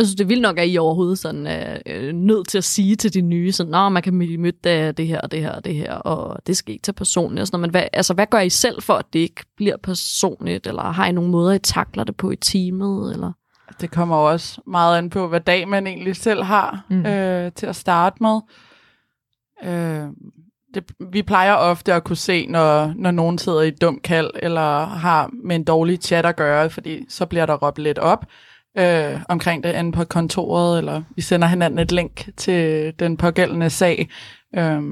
Jeg 0.00 0.06
synes, 0.06 0.16
det 0.16 0.24
er 0.24 0.28
vildt 0.28 0.42
nok, 0.42 0.58
at 0.58 0.68
I 0.68 0.78
overhovedet 0.78 1.18
sådan, 1.18 1.46
er 1.46 1.78
øh, 1.86 2.12
nødt 2.12 2.48
til 2.48 2.58
at 2.58 2.64
sige 2.64 2.96
til 2.96 3.14
de 3.14 3.20
nye, 3.20 3.52
sådan, 3.52 3.70
Nå, 3.70 3.88
man 3.88 4.02
kan 4.02 4.14
møde 4.14 4.52
det, 4.64 4.96
det 4.96 5.06
her, 5.06 5.20
det 5.20 5.40
her, 5.40 5.52
og 5.52 5.64
det 5.64 5.74
her, 5.74 5.94
og 5.94 6.46
det 6.46 6.56
skal 6.56 6.72
ikke 6.72 6.82
tage 6.82 6.94
personligt. 6.94 7.40
Og 7.40 7.46
sådan 7.46 7.60
Men 7.60 7.70
hvad, 7.70 7.82
altså, 7.92 8.14
hvad 8.14 8.26
gør 8.26 8.38
I 8.38 8.48
selv 8.48 8.82
for, 8.82 8.94
at 8.94 9.06
det 9.12 9.18
ikke 9.18 9.44
bliver 9.56 9.76
personligt? 9.76 10.66
Eller 10.66 10.82
har 10.82 11.06
I 11.06 11.12
nogle 11.12 11.30
måder, 11.30 11.52
I 11.52 11.58
takler 11.58 12.04
det 12.04 12.16
på 12.16 12.30
i 12.30 12.36
teamet? 12.36 13.12
Eller? 13.12 13.32
Det 13.80 13.90
kommer 13.90 14.16
også 14.16 14.60
meget 14.66 14.98
an 14.98 15.10
på, 15.10 15.28
hvad 15.28 15.40
dag 15.40 15.68
man 15.68 15.86
egentlig 15.86 16.16
selv 16.16 16.42
har 16.42 16.84
mm. 16.90 17.06
øh, 17.06 17.52
til 17.52 17.66
at 17.66 17.76
starte 17.76 18.16
med. 18.20 18.40
Øh, 19.64 20.08
det, 20.74 20.84
vi 21.12 21.22
plejer 21.22 21.54
ofte 21.54 21.92
at 21.92 22.04
kunne 22.04 22.16
se, 22.16 22.46
når, 22.46 22.92
når 22.96 23.10
nogen 23.10 23.38
sidder 23.38 23.60
i 23.60 23.68
et 23.68 23.80
dumt 23.80 24.02
kald, 24.02 24.30
eller 24.36 24.84
har 24.84 25.30
med 25.44 25.56
en 25.56 25.64
dårlig 25.64 25.98
chat 25.98 26.26
at 26.26 26.36
gøre, 26.36 26.70
fordi 26.70 27.04
så 27.08 27.26
bliver 27.26 27.46
der 27.46 27.54
råbt 27.54 27.78
lidt 27.78 27.98
op 27.98 28.26
øh, 28.78 29.20
omkring 29.28 29.64
det 29.64 29.74
inde 29.78 29.92
på 29.92 30.04
kontoret, 30.04 30.78
eller 30.78 31.02
vi 31.16 31.22
sender 31.22 31.48
hinanden 31.48 31.78
et 31.78 31.92
link 31.92 32.28
til 32.36 32.92
den 32.98 33.16
pågældende 33.16 33.70
sag. 33.70 34.08
Øh, 34.56 34.82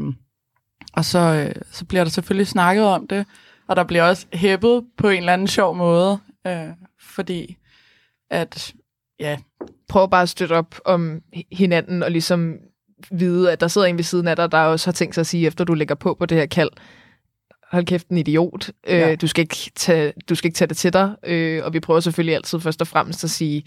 og 0.93 1.05
så, 1.05 1.19
øh, 1.19 1.63
så 1.71 1.85
bliver 1.85 2.05
der 2.05 2.11
selvfølgelig 2.11 2.47
snakket 2.47 2.85
om 2.85 3.07
det, 3.07 3.27
og 3.69 3.77
der 3.77 3.85
bliver 3.85 4.03
også 4.03 4.27
hæppet 4.33 4.85
på 4.99 5.09
en 5.09 5.19
eller 5.19 5.33
anden 5.33 5.49
sjov 5.49 5.77
måde, 5.77 6.19
øh, 6.47 6.69
fordi 7.01 7.57
at, 8.31 8.73
ja... 9.21 9.39
Prøv 9.89 10.11
bare 10.11 10.23
at 10.23 10.29
støtte 10.29 10.53
op 10.53 10.75
om 10.85 11.21
hinanden, 11.53 12.03
og 12.03 12.11
ligesom 12.11 12.55
vide, 13.11 13.53
at 13.53 13.61
der 13.61 13.69
sidder 13.69 13.87
en 13.87 13.97
ved 13.97 14.05
siden 14.05 14.29
af 14.29 14.37
dig, 14.37 14.53
der 14.53 14.59
også 14.59 14.87
har 14.87 14.93
tænkt 14.93 15.15
sig 15.15 15.21
at 15.21 15.27
sige, 15.27 15.47
efter 15.47 15.65
du 15.65 15.75
lægger 15.75 15.95
på 15.95 16.15
på 16.15 16.27
det 16.27 16.39
her 16.39 16.47
kald, 16.47 16.71
hold 17.71 17.87
kæft, 17.87 18.09
en 18.09 18.19
idiot. 18.19 18.71
Øh, 18.87 18.99
ja. 18.99 19.15
Du, 19.15 19.27
skal 19.27 19.43
ikke 19.43 19.57
tage, 19.77 20.13
du 20.29 20.35
skal 20.35 20.49
ikke 20.49 20.57
tage 20.57 20.69
det 20.69 20.77
til 20.77 20.93
dig. 20.93 21.15
Øh, 21.27 21.65
og 21.65 21.73
vi 21.73 21.81
prøver 21.81 22.01
selvfølgelig 22.01 22.35
altid 22.35 22.61
først 22.61 22.81
og 22.81 22.87
fremmest 22.87 23.25
at 23.25 23.31
sige, 23.31 23.63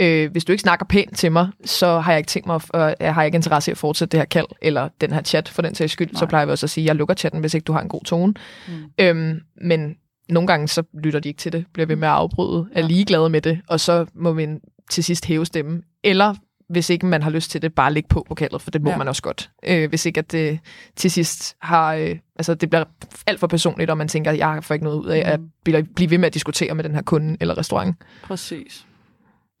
øh, 0.00 0.30
hvis 0.30 0.44
du 0.44 0.52
ikke 0.52 0.62
snakker 0.62 0.86
pænt 0.86 1.16
til 1.16 1.32
mig, 1.32 1.48
så 1.64 2.00
har 2.00 2.12
jeg 2.12 2.18
ikke 2.18 2.28
tænkt 2.28 2.46
mig, 2.46 2.60
at, 2.74 2.94
jeg 3.00 3.14
har 3.14 3.22
ikke 3.22 3.36
interesse 3.36 3.70
i 3.70 3.72
at 3.72 3.78
fortsætte 3.78 4.12
det 4.12 4.20
her 4.20 4.24
kald, 4.24 4.46
eller 4.62 4.88
den 5.00 5.12
her 5.12 5.22
chat 5.22 5.48
for 5.48 5.62
den 5.62 5.74
sags 5.74 5.92
skyld. 5.92 6.12
Nej. 6.12 6.18
Så 6.18 6.26
plejer 6.26 6.46
vi 6.46 6.52
også 6.52 6.66
at 6.66 6.70
sige, 6.70 6.84
jeg 6.84 6.96
lukker 6.96 7.14
chatten, 7.14 7.40
hvis 7.40 7.54
ikke 7.54 7.64
du 7.64 7.72
har 7.72 7.80
en 7.80 7.88
god 7.88 8.04
tone. 8.04 8.34
Mm. 8.68 8.74
Øhm, 8.98 9.40
men 9.62 9.96
nogle 10.28 10.46
gange 10.46 10.68
så 10.68 10.82
lytter 11.04 11.20
de 11.20 11.28
ikke 11.28 11.38
til 11.38 11.52
det, 11.52 11.64
bliver 11.72 11.86
ved 11.86 11.96
med 11.96 12.08
at 12.08 12.14
afbryde, 12.14 12.68
er 12.72 12.82
ligeglade 12.82 13.30
med 13.30 13.40
det, 13.40 13.60
og 13.68 13.80
så 13.80 14.06
må 14.14 14.32
man 14.32 14.60
til 14.90 15.04
sidst 15.04 15.24
hæve 15.24 15.46
stemmen. 15.46 15.82
Eller 16.04 16.34
hvis 16.70 16.90
ikke 16.90 17.06
man 17.06 17.22
har 17.22 17.30
lyst 17.30 17.50
til 17.50 17.62
det, 17.62 17.74
bare 17.74 17.92
ligge 17.92 18.08
på 18.08 18.26
vokalet, 18.28 18.62
for 18.62 18.70
det 18.70 18.82
må 18.82 18.90
ja. 18.90 18.96
man 18.96 19.08
også 19.08 19.22
godt. 19.22 19.50
Øh, 19.66 19.88
hvis 19.88 20.06
ikke 20.06 20.18
at 20.18 20.32
det 20.32 20.58
til 20.96 21.10
sidst 21.10 21.56
har, 21.62 21.94
øh, 21.94 22.16
altså 22.36 22.54
det 22.54 22.70
bliver 22.70 22.84
alt 23.26 23.40
for 23.40 23.46
personligt, 23.46 23.90
og 23.90 23.98
man 23.98 24.08
tænker, 24.08 24.30
at 24.30 24.38
jeg 24.38 24.64
får 24.64 24.74
ikke 24.74 24.84
noget 24.84 24.98
ud 24.98 25.08
af 25.08 25.22
at 25.32 25.40
mm. 25.40 25.50
blive, 25.64 25.84
blive 25.84 26.10
ved 26.10 26.18
med 26.18 26.26
at 26.26 26.34
diskutere 26.34 26.74
med 26.74 26.84
den 26.84 26.94
her 26.94 27.02
kunde 27.02 27.36
eller 27.40 27.58
restaurant. 27.58 27.96
Præcis. 28.22 28.86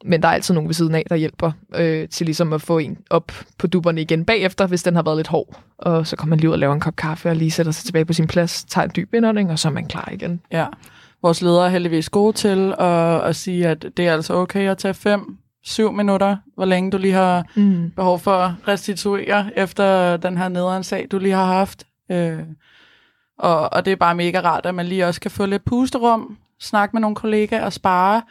Men 0.04 0.22
der 0.22 0.28
er 0.28 0.32
altid 0.32 0.54
nogen 0.54 0.68
ved 0.68 0.74
siden 0.74 0.94
af, 0.94 1.04
der 1.08 1.16
hjælper 1.16 1.52
øh, 1.74 2.08
til 2.08 2.24
ligesom 2.24 2.52
at 2.52 2.62
få 2.62 2.78
en 2.78 2.98
op 3.10 3.32
på 3.58 3.66
duberne 3.66 4.00
igen 4.00 4.24
bagefter, 4.24 4.66
hvis 4.66 4.82
den 4.82 4.94
har 4.94 5.02
været 5.02 5.16
lidt 5.16 5.28
hård. 5.28 5.60
Og 5.78 6.06
så 6.06 6.16
kommer 6.16 6.30
man 6.30 6.40
lige 6.40 6.48
ud 6.48 6.52
og 6.52 6.58
laver 6.58 6.74
en 6.74 6.80
kop 6.80 6.96
kaffe 6.96 7.28
og 7.28 7.36
lige 7.36 7.50
sætter 7.50 7.72
sig 7.72 7.84
tilbage 7.84 8.04
på 8.04 8.12
sin 8.12 8.26
plads, 8.26 8.64
tager 8.64 8.84
en 8.84 8.90
dyb 8.96 9.14
indånding, 9.14 9.50
og 9.50 9.58
så 9.58 9.68
er 9.68 9.72
man 9.72 9.86
klar 9.86 10.08
igen. 10.12 10.40
Ja. 10.52 10.66
Vores 11.22 11.42
ledere 11.42 11.66
er 11.66 11.70
heldigvis 11.70 12.08
gode 12.08 12.36
til 12.36 12.74
at, 12.78 13.20
at 13.20 13.36
sige, 13.36 13.68
at 13.68 13.86
det 13.96 14.06
er 14.06 14.12
altså 14.12 14.34
okay 14.34 14.70
at 14.70 14.78
tage 14.78 14.94
fem 14.94 15.38
syv 15.64 15.92
minutter, 15.92 16.36
hvor 16.54 16.64
længe 16.64 16.90
du 16.90 16.98
lige 16.98 17.14
har 17.14 17.44
mm. 17.54 17.90
behov 17.90 18.18
for 18.18 18.32
at 18.32 18.52
restituere 18.68 19.50
efter 19.56 20.16
den 20.16 20.38
her 20.38 20.48
nederen 20.48 20.84
sag, 20.84 21.06
du 21.10 21.18
lige 21.18 21.34
har 21.34 21.44
haft. 21.44 21.86
Øh, 22.10 22.38
og, 23.38 23.72
og 23.72 23.84
det 23.84 23.92
er 23.92 23.96
bare 23.96 24.14
mega 24.14 24.40
rart, 24.40 24.66
at 24.66 24.74
man 24.74 24.86
lige 24.86 25.06
også 25.06 25.20
kan 25.20 25.30
få 25.30 25.46
lidt 25.46 25.64
pusterum, 25.64 26.38
snakke 26.60 26.92
med 26.92 27.00
nogle 27.00 27.16
kollegaer 27.16 27.64
og 27.64 27.72
spare, 27.72 28.22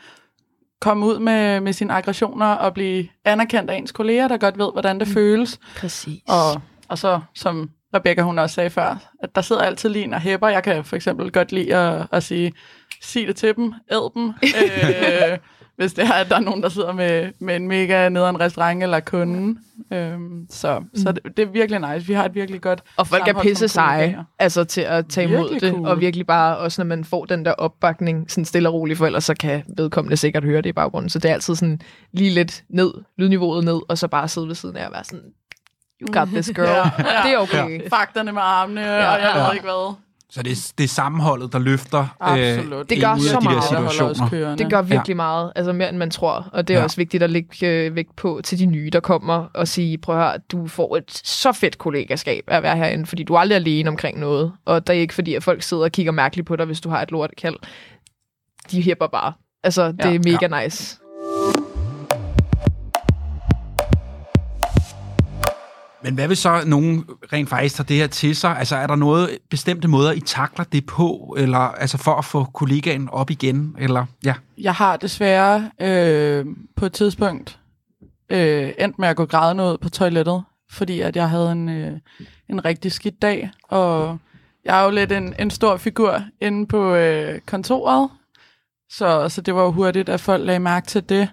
komme 0.82 1.06
ud 1.06 1.20
med, 1.20 1.60
med 1.60 1.74
sine 1.74 1.94
aggressioner 1.94 2.46
og 2.46 2.74
blive 2.74 3.08
anerkendt 3.26 3.70
af 3.70 3.76
ens 3.76 3.92
kolleger, 3.92 4.28
der 4.28 4.38
godt 4.38 4.58
ved, 4.58 4.72
hvordan 4.72 5.00
det 5.00 5.08
mm. 5.08 5.14
føles. 5.14 5.60
Præcis. 5.78 6.22
Og, 6.28 6.62
og 6.88 6.98
så, 6.98 7.20
som 7.36 7.70
Rebecca 7.96 8.22
hun 8.22 8.40
også 8.40 8.54
sagde 8.54 8.70
før, 8.70 9.12
at 9.24 9.36
der 9.36 9.42
sidder 9.42 9.62
altid 9.62 9.90
lige 9.90 10.16
og 10.16 10.22
hæpper. 10.22 10.48
Jeg 10.48 10.64
kan 10.64 10.86
for 10.86 10.96
eksempel 10.96 11.32
godt 11.32 11.52
lide 11.52 11.76
at, 11.76 12.08
at 12.12 12.24
sige, 12.24 12.54
sig 13.02 13.28
det 13.28 13.36
til 13.36 13.56
dem, 13.56 13.74
æd 13.92 14.14
dem. 14.14 14.24
øh, 14.44 15.38
hvis 15.80 15.94
det 15.94 16.04
er, 16.06 16.14
at 16.14 16.30
der 16.30 16.36
er 16.36 16.40
nogen, 16.40 16.64
der 16.64 16.70
sidder 16.70 16.94
med, 16.94 17.32
med 17.40 17.56
en 17.56 17.68
mega 17.68 18.10
nederen 18.10 18.40
restaurant 18.40 18.84
eller 18.84 19.00
kunden. 19.00 19.60
Øhm, 19.94 20.46
så 20.50 20.80
mm. 20.80 20.90
så 20.96 21.12
det, 21.12 21.38
det 21.38 21.44
er 21.44 21.48
virkelig 21.50 21.94
nice. 21.94 22.08
Vi 22.08 22.14
har 22.14 22.26
et 22.26 22.36
virkelig 22.36 22.62
godt 22.62 22.84
Og 22.98 23.08
folk 23.08 23.28
er 23.28 23.42
pisse 23.42 23.68
seje 23.68 24.26
altså, 24.40 24.64
til 24.64 24.82
at 24.82 25.06
tage 25.10 25.28
imod 25.28 25.40
Virkelig 25.50 25.62
det. 25.62 25.74
cool. 25.74 25.88
Og 25.88 26.00
virkelig 26.00 26.28
bare, 26.28 26.58
også 26.58 26.82
når 26.82 26.86
man 26.88 27.04
får 27.04 27.26
den 27.26 27.46
der 27.46 27.52
opbakning, 27.52 28.32
sådan 28.32 28.46
stille 28.46 28.70
og 28.70 28.74
roligt, 28.74 28.98
for 28.98 29.06
ellers 29.06 29.24
så 29.24 29.34
kan 29.34 29.64
vedkommende 29.78 30.18
sikkert 30.18 30.44
høre 30.44 30.62
det 30.62 30.70
i 30.70 30.74
baggrunden. 30.74 31.10
Så 31.10 31.20
det 31.20 31.30
er 31.30 31.34
altid 31.34 31.56
sådan 31.56 31.82
lige 32.12 32.32
lidt 32.32 32.64
ned, 32.70 32.94
lydniveauet 33.18 33.64
ned, 33.64 33.80
og 33.90 33.98
så 33.98 34.08
bare 34.08 34.28
sidde 34.28 34.48
ved 34.48 34.56
siden 34.56 34.78
af 34.78 34.86
og 34.86 34.92
være 34.94 35.04
sådan, 35.04 35.26
you 36.02 36.20
got 36.20 36.28
this 36.28 36.52
girl. 36.56 36.68
Ja, 36.68 36.92
ja. 36.98 37.24
Det 37.26 37.34
er 37.34 37.38
okay. 37.38 37.90
Fakterne 37.90 38.32
med 38.32 38.42
armene, 38.42 38.82
ja, 38.82 39.14
og 39.14 39.22
jeg 39.22 39.32
ja. 39.36 39.46
ved 39.46 39.54
ikke 39.54 39.66
hvad. 39.66 39.96
Så 40.32 40.44
det 40.44 40.52
er, 40.52 40.72
det 40.78 40.84
er 40.84 40.88
sammenholdet, 40.88 41.54
der 41.54 41.60
løfter 41.60 42.08
Absolut. 42.20 42.90
Det 42.90 43.02
gør 43.02 43.14
ud 43.16 43.20
så 43.20 43.36
af 43.36 43.42
de 43.42 43.46
meget. 43.50 43.64
Der 43.72 43.90
situationer. 43.90 44.56
Det 44.56 44.70
gør 44.70 44.82
virkelig 44.82 45.14
ja. 45.14 45.16
meget, 45.16 45.52
altså 45.56 45.74
mere 45.74 45.90
end 45.90 45.98
man 45.98 46.12
tror. 46.12 46.50
Og 46.54 46.68
det 46.68 46.74
er 46.74 46.78
Ja. 46.78 46.80
ja. 46.80 46.84
også 46.84 46.98
vigtigt 46.98 47.24
at 47.24 47.30
lægge 47.30 47.68
øh, 47.68 47.96
vægt 47.96 48.16
på 48.16 48.42
til 48.44 48.60
de 48.60 48.66
nye, 48.66 48.90
der 48.94 49.00
kommer 49.00 49.46
og 49.54 49.68
sige, 49.68 49.98
prøv 49.98 50.16
at 50.18 50.22
høre, 50.24 50.38
du 50.52 50.68
får 50.68 50.98
et 50.98 51.12
så 51.24 51.52
fedt 51.52 51.78
kollegaskab 51.78 52.44
at 52.48 52.64
være 52.64 52.78
herinde, 52.78 53.06
fordi 53.06 53.24
du 53.24 53.34
er 53.34 53.40
aldrig 53.40 53.56
alene 53.56 53.90
omkring 53.90 54.20
noget. 54.20 54.52
Og 54.66 54.88
det 54.88 54.96
er 54.96 55.00
ikke 55.00 55.14
fordi, 55.14 55.34
at 55.36 55.44
folk 55.44 55.64
sidder 55.64 55.84
og 55.84 55.92
kigger 55.92 56.12
mærkeligt 56.12 56.48
på 56.48 56.56
dig, 56.56 56.66
hvis 56.66 56.82
du 56.82 56.90
har 56.90 57.02
et 57.02 57.12
lortekald. 57.12 57.56
De 58.72 58.82
hæpper 58.82 59.08
bare. 59.08 59.34
Altså, 59.64 59.92
det 59.92 60.06
Ja. 60.06 60.16
er 60.16 60.20
mega 60.50 60.64
nice. 60.64 61.00
Men 66.04 66.14
hvad 66.14 66.28
vil 66.28 66.38
så 66.38 66.62
nogen 66.66 67.06
rent 67.34 67.50
faktisk 67.50 67.76
tage 67.76 67.88
det 67.88 67.96
her 67.96 68.08
til 68.08 68.36
sig? 68.36 68.58
Altså 68.60 68.76
er 68.76 68.88
der 68.88 68.96
noget 68.96 69.38
bestemte 69.50 69.88
måder, 69.88 70.12
I 70.12 70.20
takler 70.20 70.66
det 70.66 70.86
på? 70.86 71.36
Eller 71.38 71.58
altså 71.58 71.98
for 71.98 72.16
at 72.16 72.26
få 72.26 72.44
kollegaen 72.44 73.10
op 73.10 73.30
igen? 73.30 73.76
Eller 73.80 74.06
ja. 74.26 74.34
Jeg 74.58 74.74
har 74.74 74.98
desværre 74.98 75.72
øh, 75.82 76.46
på 76.76 76.86
et 76.86 76.94
tidspunkt 76.94 77.60
øh, 78.30 78.72
endt 78.80 79.00
med 79.00 79.08
at 79.08 79.16
gå 79.16 79.26
grædende 79.26 79.64
ud 79.64 79.78
på 79.78 79.90
toilettet, 79.90 80.44
fordi 80.72 81.02
at 81.02 81.16
jeg 81.16 81.30
havde 81.30 81.52
en, 81.52 81.70
øh, 81.70 81.92
en 82.50 82.66
rigtig 82.66 82.92
skidt 82.92 83.22
dag, 83.22 83.52
og 83.64 84.18
jeg 84.66 84.80
er 84.80 84.84
jo 84.84 84.92
lidt 84.92 85.12
en, 85.12 85.36
en 85.40 85.50
stor 85.50 85.78
figur 85.78 86.22
inde 86.42 86.68
på 86.68 86.96
øh, 86.96 87.40
kontoret, 87.46 88.10
så, 88.90 89.30
så 89.30 89.42
det 89.42 89.56
var 89.56 89.64
jo 89.64 89.72
hurtigt, 89.72 90.10
at 90.10 90.22
folk 90.22 90.46
lagde 90.46 90.60
mærke 90.60 90.88
til 90.88 91.10
det. 91.10 91.30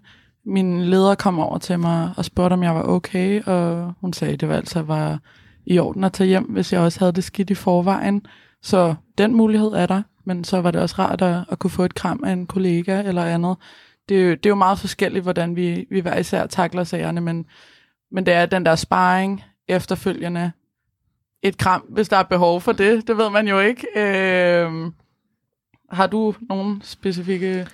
Min 0.46 0.82
leder 0.84 1.14
kom 1.14 1.38
over 1.38 1.58
til 1.58 1.78
mig 1.78 2.12
og 2.16 2.24
spurgte, 2.24 2.54
om 2.54 2.62
jeg 2.62 2.74
var 2.74 2.82
okay, 2.82 3.42
og 3.42 3.92
hun 4.00 4.12
sagde, 4.12 4.34
at 4.34 4.40
det 4.40 4.48
var 4.48 4.56
altså 4.56 4.82
var 4.82 5.18
i 5.66 5.78
orden 5.78 6.04
at 6.04 6.12
tage 6.12 6.28
hjem, 6.28 6.44
hvis 6.44 6.72
jeg 6.72 6.80
også 6.80 6.98
havde 6.98 7.12
det 7.12 7.24
skidt 7.24 7.50
i 7.50 7.54
forvejen. 7.54 8.26
Så 8.62 8.94
den 9.18 9.34
mulighed 9.34 9.68
er 9.68 9.86
der, 9.86 10.02
men 10.24 10.44
så 10.44 10.60
var 10.60 10.70
det 10.70 10.80
også 10.80 10.96
rart 10.98 11.22
at, 11.22 11.44
at 11.50 11.58
kunne 11.58 11.70
få 11.70 11.84
et 11.84 11.94
kram 11.94 12.22
af 12.26 12.32
en 12.32 12.46
kollega 12.46 13.02
eller 13.02 13.24
andet. 13.24 13.56
Det, 14.08 14.16
er 14.20 14.24
jo- 14.24 14.30
det 14.34 14.46
er 14.46 14.50
jo 14.50 14.54
meget 14.54 14.78
forskelligt, 14.78 15.22
hvordan 15.22 15.56
vi, 15.56 15.86
vi 15.90 16.00
hver 16.00 16.18
især 16.18 16.46
takler 16.46 16.84
sagerne, 16.84 17.20
men, 17.20 17.46
men 18.12 18.26
det 18.26 18.34
er 18.34 18.46
den 18.46 18.66
der 18.66 18.74
sparring 18.74 19.42
efterfølgende. 19.68 20.52
Et 21.42 21.58
kram, 21.58 21.80
hvis 21.80 22.08
der 22.08 22.16
er 22.16 22.22
behov 22.22 22.60
for 22.60 22.72
det, 22.72 23.08
det 23.08 23.16
ved 23.16 23.30
man 23.30 23.48
jo 23.48 23.58
ikke. 23.60 23.86
Øh, 23.96 24.70
har 25.90 26.06
du 26.06 26.34
nogle 26.48 26.80
specifikke 26.82 27.66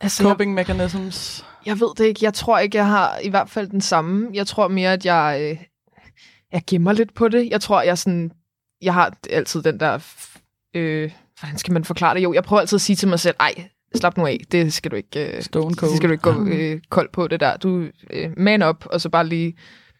Altså, 0.00 0.22
coping 0.22 0.54
mechanisms? 0.54 1.44
Jeg 1.66 1.80
ved 1.80 1.88
det 1.98 2.04
ikke. 2.04 2.20
Jeg 2.24 2.34
tror 2.34 2.58
ikke, 2.58 2.76
jeg 2.78 2.86
har 2.86 3.18
i 3.18 3.28
hvert 3.28 3.50
fald 3.50 3.68
den 3.68 3.80
samme. 3.80 4.28
Jeg 4.34 4.46
tror 4.46 4.68
mere, 4.68 4.92
at 4.92 5.06
jeg, 5.06 5.38
øh, 5.40 5.64
jeg 6.52 6.62
gemmer 6.66 6.92
lidt 6.92 7.14
på 7.14 7.28
det. 7.28 7.50
Jeg 7.50 7.60
tror, 7.60 7.82
jeg 7.82 7.98
sådan... 7.98 8.32
Jeg 8.82 8.94
har 8.94 9.12
altid 9.30 9.62
den 9.62 9.80
der... 9.80 9.98
Øh, 10.74 11.10
hvordan 11.40 11.58
skal 11.58 11.72
man 11.72 11.84
forklare 11.84 12.14
det? 12.14 12.22
Jo, 12.22 12.32
jeg 12.32 12.44
prøver 12.44 12.60
altid 12.60 12.76
at 12.76 12.80
sige 12.80 12.96
til 12.96 13.08
mig 13.08 13.20
selv, 13.20 13.36
ej, 13.40 13.54
slap 13.94 14.16
nu 14.16 14.26
af. 14.26 14.40
Det 14.52 14.72
skal 14.72 14.90
du 14.90 14.96
ikke... 14.96 15.36
Øh, 15.36 15.42
Stone 15.42 15.70
Det 15.70 15.78
cold. 15.78 15.96
skal 15.96 16.08
du 16.08 16.12
ikke 16.12 16.22
gå 16.22 16.46
øh, 16.46 16.80
kold 16.88 17.08
på 17.12 17.28
det 17.28 17.40
der. 17.40 17.56
Du 17.56 17.86
øh, 18.10 18.30
man 18.36 18.62
op, 18.62 18.86
og 18.86 19.00
så 19.00 19.08
bare 19.08 19.26
lige 19.26 19.54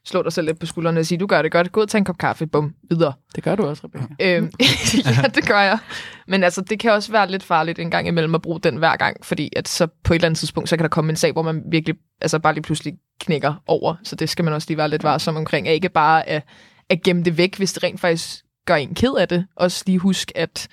slå 0.07 0.23
dig 0.23 0.33
selv 0.33 0.47
lidt 0.47 0.59
på 0.59 0.67
skuldrene 0.67 1.01
og 1.01 1.07
sige, 1.07 1.19
du 1.19 1.27
gør 1.27 1.43
det 1.43 1.53
godt. 1.53 1.73
Gå 1.73 1.81
ud 1.81 1.85
og 1.85 1.89
tag 1.89 1.99
en 1.99 2.05
kop 2.05 2.19
kaffe. 2.19 2.47
Bum, 2.47 2.75
videre. 2.91 3.13
Det 3.35 3.45
gør 3.45 3.55
du 3.55 3.65
også, 3.65 3.83
Rebecca. 3.85 4.07
Øhm, 4.27 4.51
ja, 5.23 5.29
det 5.35 5.49
gør 5.49 5.61
jeg. 5.61 5.79
Men 6.27 6.45
altså, 6.45 6.61
det 6.61 6.81
kan 6.81 6.93
også 6.93 7.13
være 7.13 7.31
lidt 7.31 7.43
farligt 7.43 7.79
en 7.79 7.91
gang 7.91 8.09
imellem 8.09 8.35
at 8.35 8.43
bruge 8.43 8.61
den 8.61 8.77
hver 8.77 8.97
gang, 8.97 9.25
fordi 9.25 9.51
at 9.57 9.69
så 9.69 9.87
på 10.05 10.13
et 10.13 10.15
eller 10.15 10.27
andet 10.27 10.39
tidspunkt, 10.39 10.69
så 10.69 10.77
kan 10.77 10.85
der 10.85 10.89
komme 10.89 11.11
en 11.11 11.17
sag, 11.17 11.33
hvor 11.33 11.43
man 11.43 11.63
virkelig 11.71 11.97
altså 12.21 12.39
bare 12.39 12.55
lige 12.55 12.63
pludselig 12.63 12.95
knækker 13.21 13.55
over. 13.67 13.95
Så 14.03 14.17
det 14.17 14.29
skal 14.29 14.45
man 14.45 14.55
også 14.55 14.67
lige 14.69 14.79
være 14.79 14.89
lidt 14.89 15.05
varsom 15.05 15.37
omkring. 15.37 15.69
At 15.69 15.75
ikke 15.75 15.89
bare 15.89 16.29
at, 16.29 16.43
at 16.91 17.03
gemme 17.03 17.23
det 17.23 17.39
væk, 17.39 17.57
hvis 17.57 17.73
det 17.73 17.83
rent 17.83 18.01
faktisk 18.01 18.45
gør 18.67 18.75
en 18.75 18.95
ked 18.95 19.15
af 19.19 19.29
det. 19.29 19.47
Også 19.57 19.83
lige 19.87 19.99
husk, 19.99 20.33
at 20.35 20.69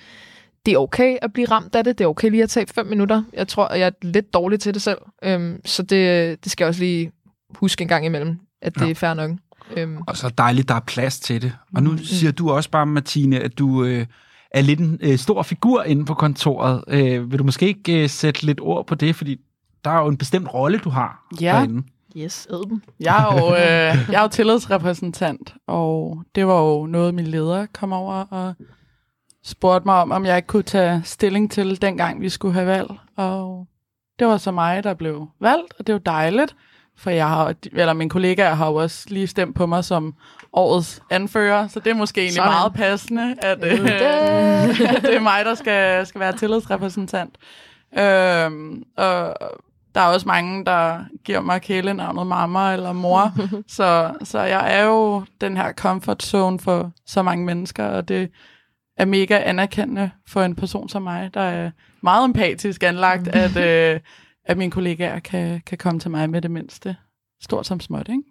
det 0.66 0.74
er 0.74 0.78
okay 0.78 1.16
at 1.22 1.32
blive 1.32 1.46
ramt 1.46 1.74
af 1.74 1.84
det. 1.84 1.98
Det 1.98 2.04
er 2.04 2.08
okay 2.08 2.30
lige 2.30 2.42
at 2.42 2.50
tage 2.50 2.66
fem 2.66 2.86
minutter. 2.86 3.22
Jeg 3.32 3.48
tror, 3.48 3.64
at 3.64 3.80
jeg 3.80 3.86
er 3.86 3.90
lidt 4.02 4.34
dårlig 4.34 4.60
til 4.60 4.74
det 4.74 4.82
selv. 4.82 4.98
Øhm, 5.22 5.60
så 5.64 5.82
det, 5.82 6.44
det 6.44 6.52
skal 6.52 6.64
jeg 6.64 6.68
også 6.68 6.80
lige 6.80 7.12
huske 7.54 7.82
en 7.82 7.88
gang 7.88 8.06
imellem, 8.06 8.38
at 8.62 8.74
det 8.74 8.80
Ja. 8.86 8.90
er 8.90 8.94
fair 8.94 9.14
nok. 9.14 9.30
Øhm, 9.76 9.96
Og 10.06 10.16
så 10.16 10.28
dejligt, 10.28 10.68
der 10.68 10.74
er 10.74 10.80
plads 10.80 11.20
til 11.20 11.42
det. 11.42 11.52
Og 11.76 11.82
nu 11.82 11.96
siger 11.96 12.32
du 12.32 12.50
også 12.50 12.70
bare, 12.70 12.86
Martine, 12.86 13.38
at 13.40 13.58
du 13.58 13.84
øh, 13.84 14.06
er 14.50 14.60
lidt 14.60 14.80
en 14.80 14.98
øh, 15.02 15.18
stor 15.18 15.42
figur 15.42 15.82
inde 15.82 16.04
på 16.04 16.14
kontoret. 16.14 16.84
Øh, 16.88 17.30
vil 17.30 17.38
du 17.38 17.44
måske 17.44 17.66
ikke 17.66 18.02
øh, 18.02 18.08
sætte 18.08 18.46
lidt 18.46 18.60
ord 18.60 18.86
på 18.86 18.94
det? 18.94 19.16
Fordi 19.16 19.36
der 19.84 19.90
er 19.90 19.98
jo 20.02 20.08
en 20.08 20.16
bestemt 20.16 20.54
rolle, 20.54 20.78
du 20.78 20.90
har 20.90 21.26
Ja. 21.40 21.46
derinde. 21.52 21.82
yes, 22.16 22.46
æd 22.50 22.68
dem. 22.70 22.82
Jeg 23.00 23.18
er 23.30 23.38
jo, 23.40 23.46
øh, 23.54 24.12
jeg 24.12 24.18
er 24.18 24.22
jo 24.22 24.28
tillidsrepræsentant, 24.28 25.54
og 25.66 26.22
det 26.34 26.46
var 26.46 26.60
jo 26.62 26.86
noget, 26.86 27.14
min 27.14 27.26
leder 27.26 27.66
kom 27.74 27.92
over 27.92 28.14
og 28.14 28.54
spurgte 29.44 29.86
mig 29.88 29.94
om, 29.94 30.10
om 30.12 30.26
jeg 30.26 30.36
ikke 30.36 30.46
kunne 30.46 30.62
tage 30.62 31.02
stilling 31.04 31.50
til, 31.50 31.82
dengang 31.82 32.20
vi 32.20 32.28
skulle 32.28 32.54
have 32.54 32.66
valg. 32.66 32.90
Og 33.16 33.66
det 34.18 34.26
var 34.26 34.36
så 34.36 34.50
mig, 34.50 34.84
der 34.84 34.94
blev 34.94 35.28
valgt, 35.40 35.74
og 35.78 35.86
det 35.86 35.92
jo 35.92 35.98
dejligt, 35.98 36.56
for 37.00 37.10
jeg 37.10 37.28
har, 37.28 37.54
eller 37.72 37.92
mine 37.92 38.10
kollegaer 38.10 38.54
har 38.54 38.66
jo 38.66 38.74
også 38.74 39.06
lige 39.08 39.26
stemt 39.26 39.56
på 39.56 39.66
mig 39.66 39.84
som 39.84 40.14
årets 40.52 41.02
anfører, 41.10 41.68
så 41.68 41.80
det 41.80 41.90
er 41.90 41.94
måske 41.94 42.20
egentlig 42.20 42.34
Sådan. 42.34 42.50
meget 42.50 42.74
passende, 42.74 43.36
at, 43.42 43.64
øh, 43.64 43.84
at 44.96 45.02
det 45.02 45.16
er 45.16 45.20
mig, 45.20 45.44
der 45.44 45.54
skal, 45.54 46.06
skal 46.06 46.20
være 46.20 46.36
tillidsrepræsentant. 46.36 47.36
Øhm, 47.98 48.82
og 48.96 49.36
der 49.94 50.00
er 50.00 50.06
også 50.06 50.28
mange, 50.28 50.64
der 50.64 51.04
giver 51.24 51.40
mig 51.40 51.62
kælenavnet 51.62 52.26
mamma 52.26 52.72
eller 52.72 52.92
mor, 52.92 53.32
så, 53.76 54.12
så 54.24 54.40
jeg 54.40 54.78
er 54.78 54.84
jo 54.84 55.24
den 55.40 55.56
her 55.56 55.72
comfort 55.72 56.22
zone 56.22 56.58
for 56.58 56.92
så 57.06 57.22
mange 57.22 57.44
mennesker, 57.44 57.84
og 57.84 58.08
det 58.08 58.30
er 58.96 59.04
mega 59.04 59.42
anerkendende 59.44 60.10
for 60.28 60.42
en 60.42 60.54
person 60.54 60.88
som 60.88 61.02
mig, 61.02 61.30
der 61.34 61.40
er 61.40 61.70
meget 62.02 62.24
empatisk 62.24 62.82
anlagt, 62.82 63.28
at, 63.28 63.56
øh, 63.68 64.00
at 64.44 64.58
mine 64.58 64.70
kollegaer 64.70 65.18
kan, 65.18 65.60
kan 65.66 65.78
komme 65.78 66.00
til 66.00 66.10
mig 66.10 66.30
med 66.30 66.42
det 66.42 66.50
mindste. 66.50 66.96
Stort 67.42 67.66
som 67.66 67.80
småt, 67.80 68.08
ikke? 68.08 68.22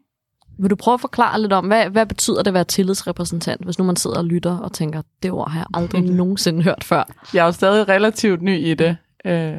Vil 0.59 0.69
du 0.69 0.75
prøve 0.75 0.93
at 0.93 1.01
forklare 1.01 1.41
lidt 1.41 1.53
om, 1.53 1.67
hvad, 1.67 1.89
hvad 1.89 2.05
betyder 2.05 2.37
det 2.37 2.47
at 2.47 2.53
være 2.53 2.63
tillidsrepræsentant, 2.63 3.63
hvis 3.65 3.79
nu 3.79 3.85
man 3.85 3.95
sidder 3.95 4.17
og 4.17 4.25
lytter 4.25 4.57
og 4.57 4.73
tænker, 4.73 5.01
det 5.23 5.31
ord 5.31 5.51
har 5.51 5.59
jeg 5.59 5.67
aldrig 5.73 6.01
nogensinde 6.21 6.63
hørt 6.63 6.83
før. 6.83 7.03
Jeg 7.33 7.41
er 7.41 7.45
jo 7.45 7.51
stadig 7.51 7.89
relativt 7.89 8.41
ny 8.41 8.57
i 8.57 8.73
det, 8.73 8.97
øh, 9.25 9.57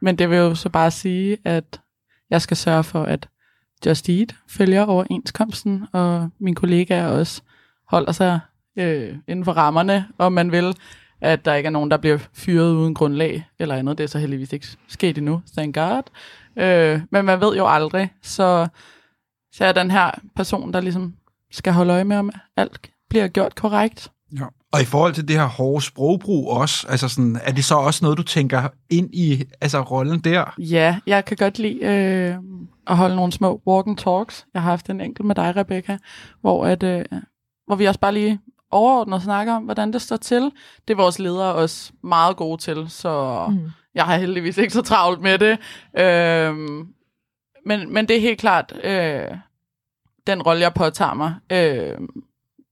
men 0.00 0.18
det 0.18 0.30
vil 0.30 0.38
jo 0.38 0.54
så 0.54 0.68
bare 0.68 0.90
sige, 0.90 1.36
at 1.44 1.80
jeg 2.30 2.42
skal 2.42 2.56
sørge 2.56 2.84
for, 2.84 3.02
at 3.02 3.28
Just 3.86 4.08
Eat 4.08 4.34
følger 4.48 4.84
overenskomsten, 4.84 5.86
og 5.92 6.28
mine 6.38 6.56
kollegaer 6.56 7.08
også 7.08 7.42
holder 7.88 8.12
sig 8.12 8.40
øh, 8.76 9.14
inden 9.28 9.44
for 9.44 9.52
rammerne, 9.52 10.06
om 10.18 10.32
man 10.32 10.52
vil, 10.52 10.76
at 11.26 11.44
der 11.44 11.54
ikke 11.54 11.66
er 11.66 11.70
nogen, 11.70 11.90
der 11.90 11.96
bliver 11.96 12.18
fyret 12.32 12.74
uden 12.74 12.94
grundlag 12.94 13.48
eller 13.58 13.74
andet. 13.74 13.98
Det 13.98 14.04
er 14.04 14.08
så 14.08 14.18
heldigvis 14.18 14.52
ikke 14.52 14.66
sket 14.88 15.18
endnu, 15.18 15.42
thank 15.56 15.74
God. 15.74 16.02
Øh, 16.56 17.00
men 17.10 17.24
man 17.24 17.40
ved 17.40 17.56
jo 17.56 17.66
aldrig, 17.68 18.12
så, 18.22 18.68
så 19.52 19.64
er 19.64 19.72
den 19.72 19.90
her 19.90 20.10
person, 20.36 20.72
der 20.72 20.80
ligesom 20.80 21.14
skal 21.50 21.72
holde 21.72 21.92
øje 21.92 22.04
med, 22.04 22.16
om 22.16 22.30
alt 22.56 22.90
bliver 23.08 23.28
gjort 23.28 23.54
korrekt. 23.54 24.10
Ja. 24.38 24.44
Og 24.72 24.82
i 24.82 24.84
forhold 24.84 25.14
til 25.14 25.28
det 25.28 25.36
her 25.36 25.46
hårde 25.46 25.84
sprogbrug 25.84 26.50
også, 26.50 26.86
altså 26.88 27.08
sådan, 27.08 27.40
er 27.44 27.52
det 27.52 27.64
så 27.64 27.74
også 27.74 28.04
noget, 28.04 28.18
du 28.18 28.22
tænker 28.22 28.68
ind 28.90 29.14
i 29.14 29.44
altså 29.60 29.80
rollen 29.80 30.20
der? 30.20 30.54
Ja, 30.58 30.98
jeg 31.06 31.24
kan 31.24 31.36
godt 31.36 31.58
lide 31.58 31.84
øh, 31.84 32.36
at 32.86 32.96
holde 32.96 33.16
nogle 33.16 33.32
små 33.32 33.60
walk 33.66 33.86
and 33.86 33.96
talks. 33.96 34.46
Jeg 34.54 34.62
har 34.62 34.70
haft 34.70 34.90
en 34.90 35.00
enkelt 35.00 35.26
med 35.26 35.34
dig, 35.34 35.56
Rebecca, 35.56 35.98
hvor, 36.40 36.66
at, 36.66 36.82
øh, 36.82 37.04
hvor 37.66 37.76
vi 37.76 37.84
også 37.84 38.00
bare 38.00 38.14
lige 38.14 38.40
overordnet 38.70 39.22
snakker 39.22 39.52
om, 39.52 39.62
hvordan 39.62 39.92
det 39.92 40.02
står 40.02 40.16
til. 40.16 40.42
Det 40.88 40.94
er 40.94 40.96
vores 40.96 41.18
ledere 41.18 41.54
også 41.54 41.92
meget 42.02 42.36
gode 42.36 42.62
til, 42.62 42.86
så 42.90 43.46
mm. 43.50 43.70
jeg 43.94 44.04
har 44.04 44.16
heldigvis 44.16 44.58
ikke 44.58 44.72
så 44.72 44.82
travlt 44.82 45.20
med 45.20 45.38
det. 45.38 45.58
Øh, 45.98 46.54
men, 47.66 47.92
men 47.92 48.08
det 48.08 48.16
er 48.16 48.20
helt 48.20 48.40
klart 48.40 48.72
øh, 48.84 49.38
den 50.26 50.42
rolle, 50.42 50.62
jeg 50.62 50.74
påtager 50.74 51.14
mig. 51.14 51.34
Øh, 51.52 51.98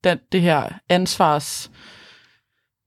den, 0.05 0.19
det 0.33 0.41
her 0.41 0.69
ansvars... 0.89 1.71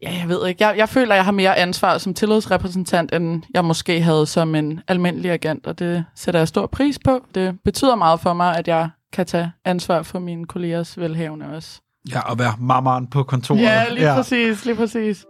Ja, 0.01 0.15
jeg 0.19 0.29
ved 0.29 0.47
ikke. 0.47 0.67
Jeg, 0.67 0.77
jeg 0.77 0.89
føler, 0.89 1.15
jeg 1.15 1.25
har 1.25 1.31
mere 1.31 1.57
ansvar 1.57 1.97
som 1.97 2.13
tillidsrepræsentant, 2.13 3.13
end 3.13 3.43
jeg 3.53 3.65
måske 3.65 4.01
havde 4.01 4.25
som 4.25 4.55
en 4.55 4.81
almindelig 4.87 5.31
agent, 5.31 5.67
og 5.67 5.79
det 5.79 6.05
sætter 6.15 6.39
jeg 6.39 6.47
stor 6.47 6.67
pris 6.67 6.99
på. 6.99 7.25
Det 7.35 7.59
betyder 7.63 7.95
meget 7.95 8.19
for 8.19 8.33
mig, 8.33 8.57
at 8.57 8.67
jeg 8.67 8.89
kan 9.13 9.25
tage 9.25 9.51
ansvar 9.65 10.03
for 10.03 10.19
mine 10.19 10.45
kollegers 10.45 10.99
velhavende 10.99 11.45
også. 11.55 11.81
Ja, 12.11 12.19
og 12.19 12.39
være 12.39 12.53
mammeren 12.59 13.07
på 13.07 13.23
kontoret. 13.23 13.61
Ja, 13.61 13.85
lige 13.89 14.09
ja. 14.09 14.15
præcis, 14.15 14.65
lige 14.65 14.75
præcis. 14.75 15.25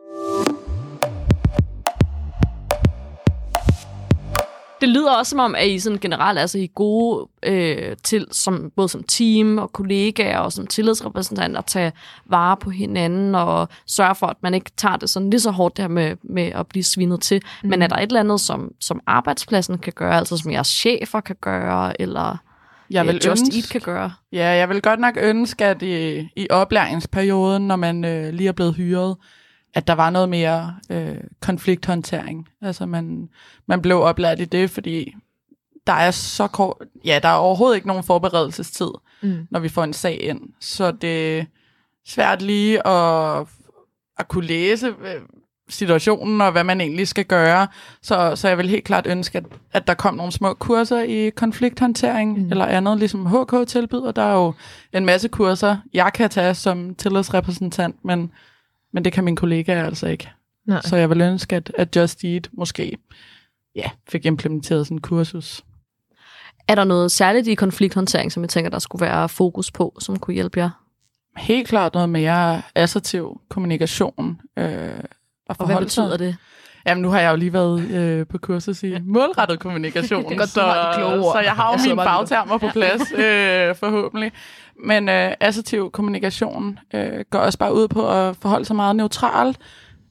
det 4.81 4.89
lyder 4.89 5.11
også 5.11 5.29
som 5.29 5.39
om, 5.39 5.55
at 5.55 5.67
I 5.67 5.79
sådan 5.79 5.99
generelt 5.99 6.39
altså, 6.39 6.57
I 6.57 6.63
er 6.63 6.67
gode 6.67 7.27
øh, 7.43 7.95
til, 8.03 8.25
som, 8.31 8.71
både 8.75 8.89
som 8.89 9.03
team 9.03 9.57
og 9.57 9.71
kollegaer 9.73 10.39
og 10.39 10.53
som 10.53 10.67
tillidsrepræsentanter, 10.67 11.59
at 11.59 11.65
tage 11.65 11.91
vare 12.25 12.57
på 12.57 12.69
hinanden 12.69 13.35
og 13.35 13.67
sørge 13.87 14.15
for, 14.15 14.27
at 14.27 14.37
man 14.43 14.53
ikke 14.53 14.71
tager 14.77 14.95
det 14.95 15.09
sådan 15.09 15.29
lige 15.29 15.41
så 15.41 15.51
hårdt 15.51 15.77
der 15.77 15.87
med, 15.87 16.15
med 16.23 16.43
at 16.43 16.67
blive 16.67 16.83
svinet 16.83 17.21
til. 17.21 17.41
Mm. 17.63 17.69
Men 17.69 17.81
er 17.81 17.87
der 17.87 17.95
et 17.95 18.01
eller 18.01 18.19
andet, 18.19 18.41
som, 18.41 18.71
som 18.79 19.01
arbejdspladsen 19.07 19.77
kan 19.77 19.93
gøre, 19.95 20.17
altså 20.17 20.37
som 20.37 20.51
jeres 20.51 20.67
chefer 20.67 21.21
kan 21.21 21.35
gøre, 21.41 22.01
eller 22.01 22.37
jeg 22.89 23.07
vil 23.07 23.15
Just 23.25 23.27
ønske, 23.27 23.57
Eat 23.57 23.69
kan 23.71 23.81
gøre? 23.81 24.13
Ja, 24.31 24.47
jeg 24.47 24.69
vil 24.69 24.81
godt 24.81 24.99
nok 24.99 25.17
ønske, 25.21 25.65
at 25.65 25.81
i, 25.81 26.29
i 26.35 26.47
oplæringsperioden, 26.49 27.67
når 27.67 27.75
man 27.75 28.05
øh, 28.05 28.33
lige 28.33 28.47
er 28.47 28.51
blevet 28.51 28.75
hyret, 28.75 29.15
at 29.73 29.87
der 29.87 29.93
var 29.93 30.09
noget 30.09 30.29
mere 30.29 30.75
øh, 30.89 31.17
konflikthåndtering. 31.41 32.47
Altså 32.61 32.85
man, 32.85 33.29
man 33.65 33.81
blev 33.81 34.01
oplært 34.01 34.39
i 34.39 34.45
det, 34.45 34.69
fordi 34.69 35.15
der 35.87 35.93
er 35.93 36.11
så 36.11 36.47
kort, 36.47 36.77
ja, 37.05 37.19
der 37.23 37.29
er 37.29 37.33
overhovedet 37.33 37.75
ikke 37.75 37.87
nogen 37.87 38.03
forberedelsestid, 38.03 38.89
mm. 39.21 39.47
når 39.51 39.59
vi 39.59 39.69
får 39.69 39.83
en 39.83 39.93
sag 39.93 40.21
ind. 40.21 40.41
Så 40.59 40.91
det 40.91 41.39
er 41.39 41.45
svært 42.05 42.41
lige 42.41 42.87
at, 42.87 43.47
at 44.17 44.27
kunne 44.27 44.45
læse 44.45 44.87
øh, 44.87 45.21
situationen 45.69 46.41
og 46.41 46.51
hvad 46.51 46.63
man 46.63 46.81
egentlig 46.81 47.07
skal 47.07 47.25
gøre. 47.25 47.67
Så, 48.01 48.35
så 48.35 48.47
jeg 48.47 48.57
vil 48.57 48.69
helt 48.69 48.83
klart 48.83 49.07
ønske, 49.07 49.37
at, 49.37 49.45
at 49.73 49.87
der 49.87 49.93
kom 49.93 50.15
nogle 50.15 50.31
små 50.31 50.53
kurser 50.53 51.01
i 51.01 51.29
konflikthåndtering 51.29 52.39
mm. 52.39 52.49
eller 52.49 52.65
andet, 52.65 52.99
ligesom 52.99 53.25
HK 53.25 53.67
tilbyder. 53.67 54.11
Der 54.11 54.21
er 54.21 54.33
jo 54.33 54.53
en 54.93 55.05
masse 55.05 55.27
kurser, 55.27 55.77
jeg 55.93 56.11
kan 56.13 56.29
tage 56.29 56.53
som 56.53 56.95
tillidsrepræsentant, 56.95 57.95
men 58.05 58.31
men 58.93 59.05
det 59.05 59.13
kan 59.13 59.23
min 59.23 59.35
kollega 59.35 59.85
altså 59.85 60.07
ikke. 60.07 60.29
Nej. 60.65 60.81
Så 60.81 60.95
jeg 60.95 61.09
vil 61.09 61.21
ønske, 61.21 61.55
at, 61.55 61.71
at 61.77 61.95
Just 61.95 62.23
Eat 62.23 62.49
måske 62.53 62.97
ja, 63.75 63.89
fik 64.09 64.25
implementeret 64.25 64.87
sådan 64.87 64.97
en 64.97 65.01
kursus. 65.01 65.63
Er 66.67 66.75
der 66.75 66.83
noget 66.83 67.11
særligt 67.11 67.47
i 67.47 67.55
konflikthåndtering, 67.55 68.31
som 68.31 68.43
jeg 68.43 68.49
tænker, 68.49 68.69
der 68.69 68.79
skulle 68.79 69.05
være 69.05 69.29
fokus 69.29 69.71
på, 69.71 69.97
som 69.99 70.19
kunne 70.19 70.33
hjælpe 70.33 70.59
jer? 70.59 70.69
Helt 71.37 71.67
klart 71.67 71.93
noget 71.93 72.09
mere 72.09 72.61
assertiv 72.75 73.41
kommunikation. 73.49 74.41
Øh, 74.57 74.89
og, 75.49 75.55
og 75.59 75.65
hvad 75.65 75.77
betyder 75.77 76.17
det? 76.17 76.35
Jamen, 76.87 77.01
nu 77.01 77.09
har 77.09 77.19
jeg 77.19 77.31
jo 77.31 77.35
lige 77.35 77.53
været 77.53 77.91
øh, 77.91 78.27
på 78.27 78.37
kursus 78.37 78.83
i 78.83 78.97
målrettet 79.15 79.59
kommunikation, 79.59 80.29
det 80.29 80.37
godt, 80.37 80.49
så, 80.49 80.61
så 81.33 81.41
jeg 81.43 81.51
har 81.51 81.71
jo 81.71 81.89
mine 81.89 81.95
bagtermer 81.95 82.57
på 82.57 82.67
plads, 82.73 83.01
øh, 83.23 83.75
forhåbentlig. 83.75 84.31
Men 84.85 85.09
øh, 85.09 85.33
assertiv 85.39 85.91
kommunikation 85.91 86.79
øh, 86.93 87.25
går 87.29 87.39
også 87.39 87.57
bare 87.57 87.73
ud 87.73 87.87
på 87.87 88.09
at 88.09 88.35
forholde 88.35 88.65
sig 88.65 88.75
meget 88.75 88.95
neutralt, 88.95 89.57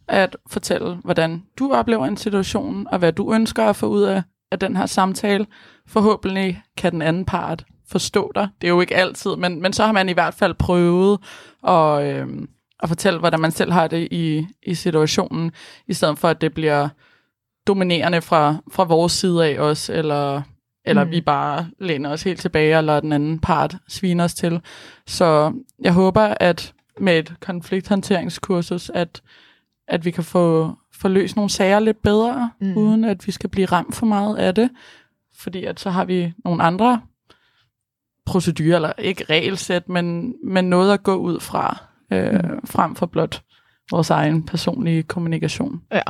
at 0.09 0.37
fortælle, 0.51 0.95
hvordan 1.05 1.43
du 1.59 1.73
oplever 1.73 2.07
en 2.07 2.17
situation, 2.17 2.87
og 2.91 2.99
hvad 2.99 3.13
du 3.13 3.35
ønsker 3.35 3.65
at 3.65 3.77
få 3.77 3.87
ud 3.87 4.03
af, 4.03 4.23
af 4.53 4.59
den 4.59 4.77
her 4.77 4.87
samtale. 4.87 5.47
Forhåbentlig 5.89 6.63
kan 6.77 6.93
den 6.93 7.03
anden 7.03 7.25
part 7.25 7.65
forstå 7.89 8.33
dig. 8.35 8.49
Det 8.61 8.67
er 8.67 8.73
jo 8.73 8.81
ikke 8.81 8.97
altid, 8.97 9.37
men, 9.37 9.63
men 9.63 9.73
så 9.73 9.85
har 9.85 9.93
man 9.93 10.09
i 10.09 10.13
hvert 10.13 10.35
fald 10.35 10.55
prøvet 10.55 11.19
at, 11.69 12.03
øh, 12.03 12.27
at 12.83 12.89
fortælle, 12.89 13.19
hvordan 13.19 13.41
man 13.41 13.51
selv 13.51 13.73
har 13.73 13.87
det 13.87 14.09
i, 14.11 14.47
i 14.63 14.75
situationen, 14.75 15.53
i 15.87 15.95
stedet 15.95 16.19
for 16.19 16.29
at 16.29 16.41
det 16.41 16.55
bliver 16.55 16.89
dominerende 17.67 18.23
fra, 18.23 18.57
fra 18.73 18.85
vores 18.85 19.13
side 19.13 19.47
af 19.47 19.59
os, 19.59 19.89
eller 19.91 20.43
eller 20.87 21.05
mm. 21.05 21.11
vi 21.11 21.21
bare 21.21 21.67
læner 21.79 22.11
os 22.11 22.23
helt 22.23 22.41
tilbage 22.41 22.79
og 22.79 22.85
lader 22.85 23.01
den 23.01 23.13
anden 23.13 23.39
part 23.39 23.77
svine 23.89 24.25
os 24.25 24.35
til. 24.35 24.61
Så 25.07 25.53
jeg 25.83 25.93
håber, 25.93 26.35
at 26.41 26.75
med 27.01 27.19
et 27.19 27.35
konflikthåndteringskursus, 27.41 28.91
at, 28.95 29.23
at 29.89 30.05
vi 30.05 30.11
kan 30.11 30.25
få, 30.25 30.75
få 30.95 31.09
løst 31.09 31.37
nogle 31.37 31.51
sager 31.51 31.79
lidt 31.79 32.03
bedre, 32.03 32.51
mm. 32.61 32.77
uden 32.77 33.05
at 33.05 33.27
vi 33.27 33.33
skal 33.33 33.51
blive 33.51 33.67
ramt 33.67 33.95
for 33.95 34.07
meget 34.07 34.37
af 34.37 34.55
det. 34.55 34.71
Fordi 35.39 35.65
at 35.65 35.81
så 35.81 35.91
har 35.91 36.05
vi 36.05 36.33
nogle 36.45 36.63
andre 36.63 37.01
procedurer, 38.27 38.77
eller 38.77 38.93
ikke 38.99 39.25
regelsæt, 39.25 39.89
men, 39.89 40.35
men 40.45 40.65
noget 40.65 40.93
at 40.93 41.03
gå 41.03 41.15
ud 41.15 41.41
fra, 41.41 41.83
øh, 42.13 42.35
mm. 42.35 42.67
frem 42.67 42.97
for 42.97 43.07
blot 43.07 43.43
vores 43.91 44.11
egen 44.11 44.43
personlige 44.43 45.03
kommunikation. 45.03 45.81
Ja. 45.93 46.03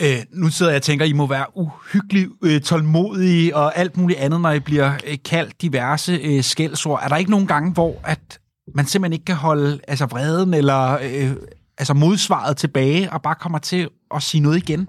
Øh, 0.00 0.18
nu 0.32 0.48
sidder 0.48 0.72
jeg 0.72 0.76
og 0.76 0.82
tænker, 0.82 1.04
at 1.04 1.08
I 1.08 1.12
må 1.12 1.26
være 1.26 1.46
uhyggeligt 1.54 2.30
øh, 2.44 2.60
tålmodige 2.60 3.56
og 3.56 3.78
alt 3.78 3.96
muligt 3.96 4.18
andet, 4.18 4.40
når 4.40 4.50
I 4.50 4.60
bliver 4.60 4.92
øh, 5.06 5.18
kaldt 5.24 5.62
diverse 5.62 6.12
øh, 6.12 6.42
skældsord. 6.42 7.00
Er 7.02 7.08
der 7.08 7.16
ikke 7.16 7.30
nogen 7.30 7.46
gange, 7.46 7.72
hvor 7.72 8.00
at 8.04 8.40
man 8.74 8.86
simpelthen 8.86 9.12
ikke 9.12 9.24
kan 9.24 9.36
holde 9.36 9.80
altså, 9.88 10.06
vreden 10.06 10.54
eller 10.54 10.98
øh, 11.02 11.36
altså 11.78 11.94
modsvaret 11.94 12.56
tilbage 12.56 13.12
og 13.12 13.22
bare 13.22 13.34
kommer 13.34 13.58
til 13.58 13.88
at 14.14 14.22
sige 14.22 14.40
noget 14.40 14.56
igen? 14.56 14.88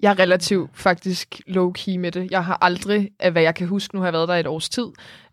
Jeg 0.00 0.10
er 0.10 0.18
relativt 0.18 0.70
faktisk 0.74 1.40
low-key 1.48 1.98
med 1.98 2.12
det. 2.12 2.30
Jeg 2.30 2.44
har 2.44 2.58
aldrig, 2.60 3.10
af 3.20 3.32
hvad 3.32 3.42
jeg 3.42 3.54
kan 3.54 3.68
huske, 3.68 3.94
nu 3.94 4.00
har 4.00 4.06
jeg 4.06 4.12
været 4.12 4.28
der 4.28 4.34
et 4.34 4.46
års 4.46 4.68
tid, 4.68 4.86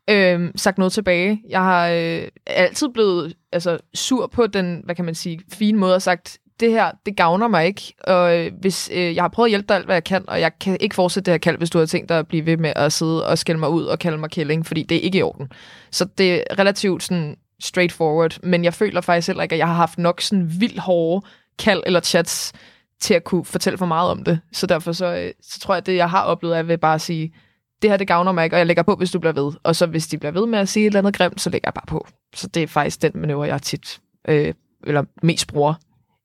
øh, 0.10 0.50
sagt 0.56 0.78
noget 0.78 0.94
tilbage. 0.94 1.42
Jeg 1.50 1.62
har 1.62 1.90
øh, 1.90 2.28
altid 2.46 2.90
blevet 2.90 3.34
altså, 3.52 3.78
sur 3.94 4.28
på 4.28 4.48
den, 4.48 4.82
hvad 4.84 4.96
kan 4.96 5.06
man 5.06 5.16
sige, 5.16 5.40
fine 5.54 5.78
måde 5.78 5.96
og 5.96 6.02
sagt, 6.02 6.38
det 6.60 6.72
her, 6.72 6.92
det 7.06 7.18
gavner 7.18 7.48
mig 7.48 7.66
ikke. 7.66 7.94
Og 8.04 8.40
øh, 8.40 8.52
hvis 8.62 8.90
øh, 8.94 9.16
jeg 9.16 9.24
har 9.24 9.28
prøvet 9.28 9.48
at 9.48 9.52
hjælpe 9.52 9.68
dig 9.68 9.76
alt, 9.76 9.86
hvad 9.86 9.96
jeg 9.96 10.04
kan, 10.04 10.24
og 10.28 10.42
jeg 10.42 10.52
kan 10.60 10.78
ikke 10.80 10.96
fortsætte 10.96 11.26
det 11.26 11.34
her 11.34 11.38
kald, 11.38 11.58
hvis 11.58 11.70
du 11.70 11.80
har 11.80 11.86
tænkt 11.86 12.10
dig 12.10 12.20
at 12.20 12.28
blive 12.28 12.46
ved 12.46 12.58
med 12.58 12.74
at 12.76 12.94
sidde 12.94 13.28
og 13.28 13.38
skælde 13.38 13.60
mig 13.60 13.70
ud 13.70 13.84
og 13.84 14.00
kalde 14.00 14.18
mig 14.18 14.30
kælling, 14.30 14.66
fordi 14.66 14.84
det 14.84 14.98
er 14.98 15.02
ikke 15.02 15.18
i 15.18 15.22
orden. 15.22 15.52
Så 15.92 16.06
det 16.18 16.34
er 16.34 16.60
relativt 16.60 17.04
sådan 17.04 17.38
straightforward, 17.64 18.38
men 18.44 18.64
jeg 18.64 18.74
føler 18.74 19.02
faktisk 19.02 19.28
heller 19.28 19.44
ikke, 19.44 19.56
at 19.56 19.60
jeg 19.60 19.68
har 19.68 19.74
haft 19.74 19.98
nok 19.98 20.22
sådan 20.22 20.52
vildt 20.60 20.80
hårde 20.80 21.28
kald 21.60 21.84
eller 21.86 22.00
chats 22.00 22.54
til 23.00 23.14
at 23.14 23.24
kunne 23.24 23.46
fortælle 23.46 23.78
for 23.78 23.86
meget 23.86 24.12
om 24.12 24.24
det. 24.24 24.40
Så 24.52 24.68
derfor 24.68 24.92
så, 24.92 25.16
øh, 25.16 25.32
så 25.42 25.60
tror 25.60 25.74
jeg, 25.74 25.78
at 25.78 25.86
det, 25.86 25.96
jeg 25.96 26.10
har 26.10 26.24
oplevet, 26.24 26.58
er 26.58 26.64
ved 26.64 26.78
bare 26.78 26.96
at 26.96 27.02
sige, 27.02 27.34
det 27.82 27.90
her, 27.90 27.98
det 27.98 28.08
gavner 28.08 28.32
mig 28.32 28.44
ikke, 28.44 28.56
og 28.56 28.58
jeg 28.58 28.68
lægger 28.68 28.84
på, 28.84 28.96
hvis 28.96 29.12
du 29.12 29.20
bliver 29.20 29.34
ved. 29.34 29.54
Og 29.64 29.76
så 29.76 29.86
hvis 29.86 30.08
de 30.08 30.18
bliver 30.18 30.32
ved 30.32 30.46
med 30.46 30.60
at 30.60 30.70
sige 30.70 30.84
et 30.84 30.88
eller 30.88 31.00
andet 31.00 31.16
grimt, 31.16 31.42
så 31.42 31.50
lægger 31.50 31.68
jeg 31.68 31.74
bare 31.74 31.86
på. 31.88 32.08
Så 32.36 32.48
det 32.48 32.64
er 32.64 32.68
faktisk 32.68 33.02
den 33.02 33.12
manøvre, 33.16 33.48
jeg 33.48 33.62
tit, 33.62 34.00
øh, 34.28 34.54
eller 34.84 35.04
mest 35.24 35.48
bruger 35.48 35.74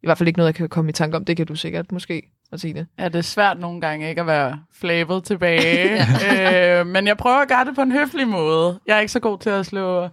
i 0.03 0.07
hvert 0.07 0.19
fald 0.19 0.29
ikke 0.29 0.39
noget, 0.39 0.49
jeg 0.49 0.55
kan 0.55 0.69
komme 0.69 0.89
i 0.89 0.93
tanke 0.93 1.17
om. 1.17 1.25
Det 1.25 1.37
kan 1.37 1.47
du 1.47 1.55
sikkert 1.55 1.93
måske 1.93 2.23
at 2.53 2.61
sige 2.61 2.75
det. 2.75 2.87
Ja, 2.99 3.05
det 3.05 3.17
er 3.17 3.23
svært 3.23 3.59
nogle 3.59 3.81
gange 3.81 4.09
ikke 4.09 4.21
at 4.21 4.27
være 4.27 4.59
flavored 4.73 5.23
tilbage. 5.23 6.01
øh, 6.81 6.87
men 6.87 7.07
jeg 7.07 7.17
prøver 7.17 7.37
at 7.37 7.49
gøre 7.49 7.65
det 7.65 7.75
på 7.75 7.83
en 7.83 7.93
høflig 7.93 8.29
måde. 8.29 8.81
Jeg 8.87 8.97
er 8.97 9.01
ikke 9.01 9.13
så 9.13 9.21
god 9.21 9.39
til 9.39 9.51
at 9.51 9.67
slå 9.67 10.09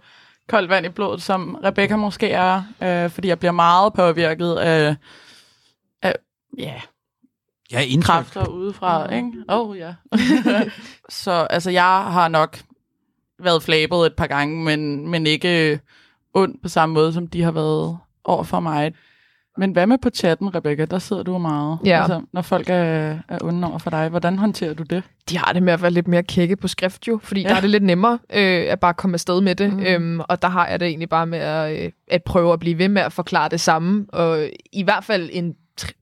koldt 0.48 0.70
vand 0.70 0.86
i 0.86 0.88
blodet, 0.88 1.22
som 1.22 1.58
Rebecca 1.64 1.96
måske 1.96 2.30
er, 2.30 2.62
øh, 2.82 3.10
fordi 3.10 3.28
jeg 3.28 3.38
bliver 3.38 3.52
meget 3.52 3.92
påvirket 3.92 4.54
af, 4.56 4.96
af 6.02 6.14
ja, 6.58 6.80
ja, 7.72 7.80
indtryk. 7.80 8.14
kræfter 8.14 8.46
udefra. 8.46 9.14
Ikke? 9.14 9.32
Oh, 9.48 9.78
ja. 9.78 9.94
så 11.08 11.46
altså, 11.50 11.70
jeg 11.70 11.84
har 11.84 12.28
nok 12.28 12.58
været 13.38 13.62
flabet 13.62 14.06
et 14.06 14.14
par 14.16 14.26
gange, 14.26 14.64
men, 14.64 15.08
men 15.08 15.26
ikke 15.26 15.80
ond 16.34 16.54
på 16.62 16.68
samme 16.68 16.92
måde, 16.92 17.12
som 17.12 17.26
de 17.26 17.42
har 17.42 17.52
været 17.52 17.98
over 18.24 18.42
for 18.42 18.60
mig. 18.60 18.92
Men 19.58 19.72
hvad 19.72 19.86
med 19.86 19.98
på 19.98 20.10
chatten, 20.10 20.54
Rebecca? 20.54 20.84
Der 20.84 20.98
sidder 20.98 21.22
du 21.22 21.38
meget. 21.38 21.78
Ja. 21.84 21.98
Altså, 21.98 22.22
når 22.32 22.42
folk 22.42 22.68
er, 22.68 23.18
er 23.28 23.38
onde 23.42 23.68
over 23.68 23.78
for 23.78 23.90
dig, 23.90 24.08
hvordan 24.08 24.38
håndterer 24.38 24.74
du 24.74 24.82
det? 24.82 25.02
De 25.30 25.38
har 25.38 25.52
det 25.52 25.62
med 25.62 25.72
at 25.72 25.82
være 25.82 25.90
lidt 25.90 26.08
mere 26.08 26.22
kække 26.22 26.56
på 26.56 26.68
skrift 26.68 27.08
jo, 27.08 27.20
fordi 27.22 27.42
ja. 27.42 27.48
der 27.48 27.54
er 27.54 27.60
det 27.60 27.70
lidt 27.70 27.82
nemmere 27.82 28.18
øh, 28.32 28.64
at 28.68 28.80
bare 28.80 28.94
komme 28.94 29.14
afsted 29.14 29.40
med 29.40 29.54
det. 29.54 29.72
Mm. 29.72 29.80
Øhm, 29.86 30.20
og 30.20 30.42
der 30.42 30.48
har 30.48 30.68
jeg 30.68 30.80
det 30.80 30.88
egentlig 30.88 31.08
bare 31.08 31.26
med 31.26 31.38
at, 31.38 31.84
øh, 31.84 31.92
at 32.10 32.22
prøve 32.22 32.52
at 32.52 32.60
blive 32.60 32.78
ved 32.78 32.88
med 32.88 33.02
at 33.02 33.12
forklare 33.12 33.48
det 33.48 33.60
samme. 33.60 34.06
Og 34.08 34.48
i 34.72 34.82
hvert 34.82 35.04
fald 35.04 35.30
en 35.32 35.54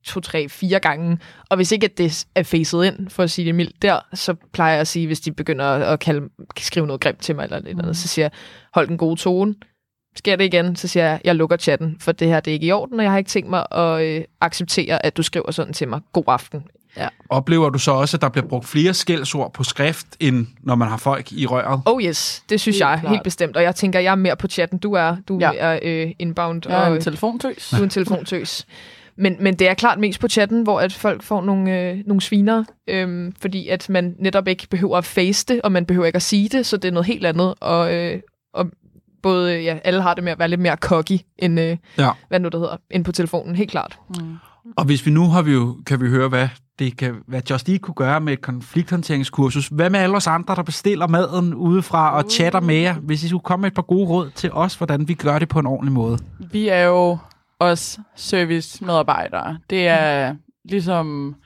to, 0.04 0.20
tre, 0.20 0.48
fire 0.48 0.78
gange. 0.78 1.18
Og 1.48 1.56
hvis 1.56 1.72
ikke 1.72 1.84
at 1.84 1.98
det 1.98 2.26
er 2.34 2.42
facet 2.42 2.84
ind, 2.84 3.10
for 3.10 3.22
at 3.22 3.30
sige 3.30 3.46
det 3.46 3.54
mildt 3.54 3.82
der, 3.82 4.00
så 4.14 4.34
plejer 4.52 4.72
jeg 4.72 4.80
at 4.80 4.88
sige, 4.88 5.06
hvis 5.06 5.20
de 5.20 5.32
begynder 5.32 5.64
at 5.64 6.00
kalde, 6.00 6.28
skrive 6.58 6.86
noget 6.86 7.00
grimt 7.00 7.20
til 7.20 7.36
mig, 7.36 7.44
eller, 7.44 7.56
eller 7.56 7.74
mm. 7.74 7.80
andet, 7.80 7.96
så 7.96 8.08
siger 8.08 8.24
jeg, 8.24 8.32
hold 8.72 8.88
den 8.88 8.98
gode 8.98 9.20
tone 9.20 9.54
sker 10.16 10.36
det 10.36 10.44
igen, 10.44 10.76
så 10.76 10.88
siger 10.88 11.04
jeg, 11.06 11.20
jeg 11.24 11.34
lukker 11.34 11.56
chatten, 11.56 11.96
for 12.00 12.12
det 12.12 12.28
her 12.28 12.40
det 12.40 12.50
er 12.50 12.52
ikke 12.52 12.66
i 12.66 12.72
orden, 12.72 12.98
og 12.98 13.04
jeg 13.04 13.12
har 13.12 13.18
ikke 13.18 13.30
tænkt 13.30 13.50
mig 13.50 13.66
at 13.70 14.02
øh, 14.02 14.24
acceptere, 14.40 15.06
at 15.06 15.16
du 15.16 15.22
skriver 15.22 15.50
sådan 15.50 15.72
til 15.72 15.88
mig. 15.88 16.00
God 16.12 16.24
aften. 16.26 16.62
Ja. 16.96 17.08
Oplever 17.28 17.70
du 17.70 17.78
så 17.78 17.92
også, 17.92 18.16
at 18.16 18.20
der 18.20 18.28
bliver 18.28 18.46
brugt 18.48 18.66
flere 18.66 18.94
skældsord 18.94 19.52
på 19.52 19.64
skrift, 19.64 20.06
end 20.20 20.46
når 20.62 20.74
man 20.74 20.88
har 20.88 20.96
folk 20.96 21.32
i 21.32 21.46
røret? 21.46 21.82
Oh 21.84 22.02
yes, 22.02 22.44
det 22.48 22.60
synes 22.60 22.76
helt 22.76 22.80
jeg 22.80 22.98
klart. 23.00 23.12
helt 23.12 23.24
bestemt. 23.24 23.56
Og 23.56 23.62
jeg 23.62 23.74
tænker, 23.74 24.00
jeg 24.00 24.10
er 24.10 24.14
mere 24.14 24.36
på 24.36 24.46
chatten. 24.46 24.78
Du 24.78 24.92
er, 24.92 25.16
du 25.28 25.38
ja. 25.38 25.50
er 25.58 25.78
øh, 25.82 26.10
inbound. 26.18 26.62
Jeg 26.68 26.82
er 26.82 26.90
og, 26.90 26.96
en 26.96 27.02
telefontøs. 27.02 27.68
Du 27.70 27.76
er 27.76 27.82
en 27.82 27.90
telefontøs. 27.90 28.66
Men, 29.16 29.36
men 29.40 29.54
det 29.54 29.68
er 29.68 29.74
klart 29.74 29.98
mest 29.98 30.20
på 30.20 30.28
chatten, 30.28 30.62
hvor 30.62 30.80
at 30.80 30.92
folk 30.92 31.22
får 31.22 31.42
nogle, 31.42 31.80
øh, 31.80 31.98
nogle 32.06 32.20
sviner, 32.20 32.64
øh, 32.88 33.32
fordi 33.40 33.68
at 33.68 33.88
man 33.88 34.14
netop 34.18 34.48
ikke 34.48 34.66
behøver 34.70 34.98
at 34.98 35.04
face 35.04 35.46
det, 35.48 35.60
og 35.62 35.72
man 35.72 35.86
behøver 35.86 36.06
ikke 36.06 36.16
at 36.16 36.22
sige 36.22 36.48
det, 36.48 36.66
så 36.66 36.76
det 36.76 36.88
er 36.88 36.92
noget 36.92 37.06
helt 37.06 37.26
andet. 37.26 37.54
Og, 37.60 37.94
øh, 37.94 38.20
og 38.54 38.70
både, 39.22 39.60
ja, 39.60 39.78
alle 39.84 40.02
har 40.02 40.14
det 40.14 40.24
med 40.24 40.32
at 40.32 40.38
være 40.38 40.48
lidt 40.48 40.60
mere 40.60 40.76
cocky, 40.76 41.18
end, 41.38 41.60
øh, 41.60 41.76
ja. 41.98 42.10
hvad 42.28 42.40
nu 42.40 42.48
det 42.48 42.60
hedder, 42.60 42.76
end 42.90 43.04
på 43.04 43.12
telefonen, 43.12 43.56
helt 43.56 43.70
klart. 43.70 43.98
Mm. 44.08 44.36
Og 44.76 44.84
hvis 44.84 45.06
vi 45.06 45.10
nu 45.10 45.28
har 45.28 45.42
vi 45.42 45.52
jo, 45.52 45.76
kan 45.86 46.00
vi 46.00 46.08
høre, 46.08 46.28
hvad 46.28 46.48
det 46.78 46.96
kan, 46.96 47.14
hvad 47.26 47.42
Just 47.50 47.68
Eat 47.68 47.80
kunne 47.80 47.94
gøre 47.94 48.20
med 48.20 48.32
et 48.32 48.40
konflikthåndteringskursus. 48.40 49.68
Hvad 49.68 49.90
med 49.90 50.00
alle 50.00 50.16
os 50.16 50.26
andre, 50.26 50.54
der 50.54 50.62
bestiller 50.62 51.06
maden 51.06 51.54
udefra 51.54 52.16
og 52.16 52.24
chatter 52.30 52.60
med 52.60 52.74
jer? 52.74 52.94
Hvis 52.94 53.24
I 53.24 53.28
skulle 53.28 53.42
komme 53.42 53.60
med 53.60 53.70
et 53.70 53.74
par 53.74 53.82
gode 53.82 54.08
råd 54.08 54.30
til 54.34 54.52
os, 54.52 54.74
hvordan 54.74 55.08
vi 55.08 55.14
gør 55.14 55.38
det 55.38 55.48
på 55.48 55.58
en 55.58 55.66
ordentlig 55.66 55.92
måde. 55.92 56.18
Vi 56.52 56.68
er 56.68 56.84
jo 56.84 57.18
også 57.70 58.00
servicemedarbejdere. 58.16 59.58
Det 59.70 59.88
er 59.88 60.34
ligesom 60.64 61.36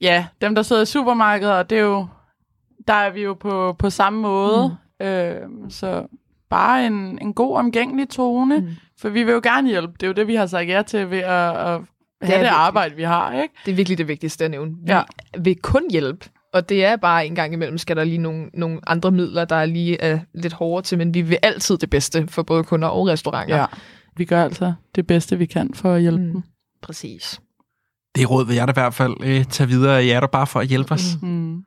ja, 0.00 0.26
dem, 0.40 0.54
der 0.54 0.62
sidder 0.62 0.82
i 0.82 0.86
supermarkedet, 0.86 1.70
det 1.70 1.78
er 1.78 1.82
jo, 1.82 2.06
der 2.88 2.94
er 2.94 3.10
vi 3.10 3.22
jo 3.22 3.34
på, 3.34 3.76
på 3.78 3.90
samme 3.90 4.20
måde. 4.20 4.76
Mm. 5.00 5.06
Øh, 5.06 5.40
så 5.68 6.06
bare 6.50 6.86
en, 6.86 7.18
en 7.22 7.34
god, 7.34 7.56
omgængelig 7.56 8.08
tone. 8.08 8.58
Mm. 8.58 8.68
For 9.00 9.08
vi 9.08 9.22
vil 9.22 9.32
jo 9.32 9.40
gerne 9.42 9.68
hjælpe. 9.68 9.92
Det 9.92 10.02
er 10.02 10.06
jo 10.06 10.12
det, 10.12 10.26
vi 10.26 10.34
har 10.34 10.46
sagt 10.46 10.68
ja 10.68 10.82
til 10.82 11.10
ved 11.10 11.18
at, 11.18 11.56
at 11.56 11.80
have 12.22 12.38
det, 12.38 12.40
det 12.40 12.46
arbejde, 12.46 12.96
vi 12.96 13.02
har. 13.02 13.32
Ikke? 13.32 13.54
Det 13.64 13.70
er 13.72 13.76
virkelig 13.76 13.98
det 13.98 14.08
vigtigste 14.08 14.44
at 14.44 14.50
nævne. 14.50 14.72
Vi 14.84 14.92
ja. 14.92 15.02
vil 15.38 15.56
kun 15.62 15.82
hjælpe. 15.90 16.28
Og 16.52 16.68
det 16.68 16.84
er 16.84 16.96
bare 16.96 17.26
en 17.26 17.34
gang 17.34 17.52
imellem, 17.52 17.78
skal 17.78 17.96
der 17.96 18.04
lige 18.04 18.18
nogle, 18.18 18.50
nogle 18.54 18.80
andre 18.86 19.10
midler, 19.10 19.44
der 19.44 19.56
er 19.56 19.66
lige 19.66 20.00
er 20.00 20.18
lidt 20.34 20.52
hårdere 20.52 20.82
til, 20.82 20.98
men 20.98 21.14
vi 21.14 21.20
vil 21.20 21.38
altid 21.42 21.78
det 21.78 21.90
bedste 21.90 22.26
for 22.28 22.42
både 22.42 22.64
kunder 22.64 22.88
og 22.88 23.06
restauranter. 23.06 23.56
Ja, 23.56 23.66
vi 24.16 24.24
gør 24.24 24.44
altså 24.44 24.72
det 24.94 25.06
bedste, 25.06 25.38
vi 25.38 25.46
kan 25.46 25.74
for 25.74 25.94
at 25.94 26.00
hjælpe 26.00 26.22
mm. 26.24 26.32
dem. 26.32 26.42
Præcis. 26.82 27.40
Det 28.14 28.30
råd 28.30 28.46
vil 28.46 28.56
jeg 28.56 28.68
da 28.68 28.72
i 28.72 28.80
hvert 28.80 28.94
fald 28.94 29.14
øh, 29.20 29.44
tage 29.44 29.68
videre. 29.68 29.92
Jeg 29.92 30.08
er 30.08 30.20
der 30.20 30.26
bare 30.26 30.46
for 30.46 30.60
at 30.60 30.66
hjælpe 30.66 30.92
os. 30.92 31.16
Mm. 31.22 31.28
mm. 31.28 31.64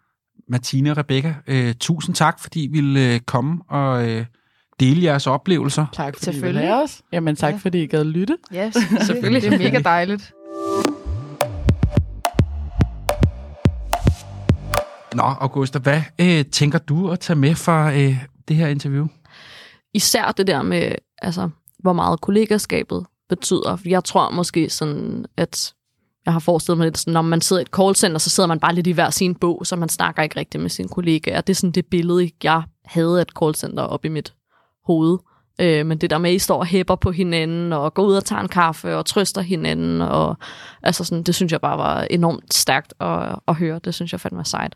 Martine 0.50 0.92
og 0.92 0.98
Rebecca, 0.98 1.36
øh, 1.48 1.74
tusind 1.80 2.16
tak, 2.16 2.40
fordi 2.40 2.64
I 2.64 2.68
ville 2.68 3.14
øh, 3.14 3.20
komme 3.20 3.62
og 3.70 4.10
øh, 4.10 4.26
dele 4.80 5.04
jeres 5.04 5.28
oplevelser. 5.28 5.86
Tak 5.94 6.16
fordi 6.18 6.38
I 6.38 6.42
ville 6.42 6.76
os. 6.76 7.02
Jamen 7.12 7.36
tak, 7.36 7.54
ja. 7.54 7.58
fordi 7.58 7.84
I 7.84 7.88
gad 7.88 8.04
lytte. 8.04 8.38
Ja, 8.54 8.68
yes, 8.68 8.76
selvfølgelig. 9.08 9.42
det 9.42 9.54
er 9.54 9.58
mega 9.58 9.80
dejligt. 9.80 10.34
Nå, 15.16 15.24
Augusta, 15.24 15.80
hvad 15.80 16.02
øh, 16.22 16.46
tænker 16.46 16.80
du 16.80 17.10
at 17.10 17.20
tage 17.20 17.40
med 17.40 17.56
fra 17.56 17.94
øh, 17.94 18.18
det 18.48 18.56
her 18.56 18.68
interview? 18.68 19.08
Især 19.94 20.32
det 20.32 20.48
der 20.48 20.62
med, 20.62 20.96
altså, 21.22 21.50
hvor 21.86 21.94
meget 21.94 22.22
kollegaskabet 22.22 23.06
betyder. 23.30 23.78
Jeg 23.86 24.04
tror 24.04 24.32
måske 24.32 24.70
sådan, 24.70 25.26
at 25.38 25.74
jeg 26.26 26.34
har 26.34 26.40
forestillet 26.40 26.78
mig 26.78 26.86
lidt 26.86 26.98
sådan, 26.98 27.14
når 27.14 27.22
man 27.22 27.42
sidder 27.42 27.60
i 27.60 27.62
et 27.62 27.76
callcenter, 27.76 28.18
så 28.18 28.30
sidder 28.30 28.48
man 28.48 28.60
bare 28.60 28.76
lidt 28.76 28.88
i 28.88 28.92
hver 28.92 29.10
sin 29.10 29.36
bog, 29.36 29.62
så 29.66 29.76
man 29.76 29.90
snakker 29.90 30.24
ikke 30.24 30.40
rigtigt 30.40 30.62
med 30.62 30.70
sine 30.70 30.90
kollegaer. 30.90 31.42
Det 31.42 31.54
er 31.54 31.56
sådan 31.56 31.72
det 31.72 31.86
billede, 31.86 32.32
jeg 32.44 32.64
havde 32.86 33.18
af 33.18 33.22
et 33.22 33.32
callcenter 33.40 33.84
op 33.84 34.06
i 34.06 34.10
mit 34.10 34.34
hoved. 34.86 35.18
Øh, 35.62 35.86
men 35.86 35.98
det 35.98 36.10
der 36.10 36.18
med, 36.18 36.30
at 36.30 36.36
I 36.36 36.40
står 36.40 36.60
og 36.60 36.66
hæpper 36.66 36.96
på 36.96 37.12
hinanden, 37.12 37.74
og 37.74 37.94
går 37.94 38.04
ud 38.04 38.16
og 38.16 38.26
tager 38.26 38.42
en 38.42 38.48
kaffe, 38.48 38.98
og 38.98 39.06
trøster 39.06 39.42
hinanden, 39.42 40.02
og 40.02 40.38
altså 40.84 41.04
sådan, 41.04 41.24
det 41.24 41.36
synes 41.36 41.52
jeg 41.52 41.62
bare 41.62 41.78
var 41.78 42.02
enormt 42.02 42.54
stærkt 42.54 42.94
at, 43.00 43.36
at 43.48 43.56
høre. 43.56 43.80
Det 43.84 43.94
synes 43.94 44.12
jeg 44.12 44.20
fandme 44.20 44.38
var 44.38 44.44
sejt. 44.44 44.76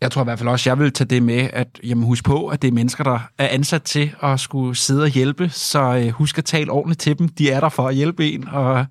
Jeg 0.00 0.10
tror 0.10 0.22
i 0.22 0.24
hvert 0.24 0.38
fald 0.38 0.48
også, 0.48 0.70
jeg 0.70 0.78
vil 0.78 0.92
tage 0.92 1.08
det 1.08 1.22
med, 1.22 1.50
at 1.52 1.80
jamen, 1.84 2.04
husk 2.04 2.24
på, 2.24 2.48
at 2.48 2.62
det 2.62 2.68
er 2.68 2.72
mennesker, 2.72 3.04
der 3.04 3.20
er 3.38 3.48
ansat 3.48 3.82
til 3.82 4.14
at 4.22 4.40
skulle 4.40 4.76
sidde 4.76 5.02
og 5.02 5.08
hjælpe, 5.08 5.48
så 5.48 5.96
øh, 5.96 6.08
husk 6.08 6.38
at 6.38 6.44
tale 6.44 6.72
ordentligt 6.72 7.00
til 7.00 7.18
dem. 7.18 7.28
De 7.28 7.50
er 7.50 7.60
der 7.60 7.68
for 7.68 7.88
at 7.88 7.94
hjælpe 7.94 8.32
en, 8.32 8.48
og 8.48 8.86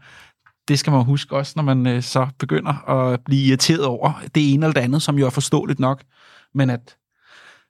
det 0.68 0.80
skal 0.80 0.92
man 0.92 1.06
huske 1.06 1.36
også, 1.36 1.54
når 1.56 1.64
man 1.64 1.88
øh, 1.88 2.04
så 2.04 2.28
begynder 2.40 2.90
at 2.90 3.20
blive 3.26 3.46
irriteret 3.48 3.86
over 3.86 4.22
det 4.36 4.54
ene 4.54 4.66
eller 4.66 4.74
det 4.74 4.82
andet, 4.82 5.02
som 5.02 5.20
jo 5.20 5.26
er 5.26 5.30
forståeligt 5.30 5.80
nok. 5.80 6.04
Men 6.54 6.70
at 6.70 6.96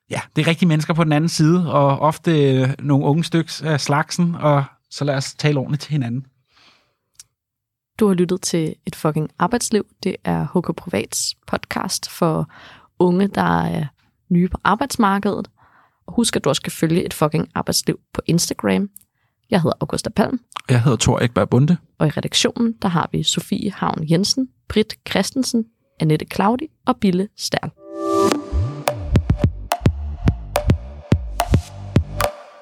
ja, 0.09 0.21
det 0.35 0.41
er 0.41 0.47
rigtige 0.47 0.69
mennesker 0.69 0.93
på 0.93 1.03
den 1.03 1.11
anden 1.11 1.29
side, 1.29 1.73
og 1.73 1.99
ofte 1.99 2.53
øh, 2.53 2.69
nogle 2.79 3.05
unge 3.05 3.23
stykker 3.23 3.61
af 3.63 3.81
slagsen, 3.81 4.35
og 4.35 4.63
så 4.89 5.05
lad 5.05 5.15
os 5.15 5.33
tale 5.33 5.59
ordentligt 5.59 5.81
til 5.81 5.91
hinanden. 5.91 6.25
Du 7.99 8.07
har 8.07 8.13
lyttet 8.13 8.41
til 8.41 8.75
Et 8.85 8.95
fucking 8.95 9.29
arbejdsliv. 9.39 9.85
Det 10.03 10.15
er 10.23 10.43
HK 10.43 10.75
Privats 10.75 11.35
podcast 11.47 12.09
for 12.09 12.49
unge, 12.99 13.27
der 13.27 13.61
er 13.63 13.85
nye 14.29 14.47
på 14.47 14.57
arbejdsmarkedet. 14.63 15.49
Og 16.07 16.13
husk, 16.13 16.35
at 16.35 16.43
du 16.43 16.49
også 16.49 16.59
skal 16.59 16.71
følge 16.71 17.05
Et 17.05 17.13
fucking 17.13 17.49
arbejdsliv 17.55 17.99
på 18.13 18.21
Instagram. 18.25 18.89
Jeg 19.49 19.61
hedder 19.61 19.77
Augusta 19.79 20.09
Palm. 20.09 20.39
Jeg 20.69 20.83
hedder 20.83 20.97
Thor 20.97 21.19
Ekberg 21.19 21.49
Bunde. 21.49 21.77
Og 21.99 22.07
i 22.07 22.09
redaktionen, 22.09 22.73
der 22.81 22.87
har 22.87 23.09
vi 23.11 23.23
Sofie 23.23 23.71
Havn 23.71 24.09
Jensen, 24.11 24.49
Britt 24.69 24.95
Christensen, 25.09 25.65
Annette 25.99 26.25
Claudi 26.33 26.67
og 26.87 26.97
Bille 26.97 27.27
Stern. 27.37 27.71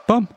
Bum. 0.08 0.28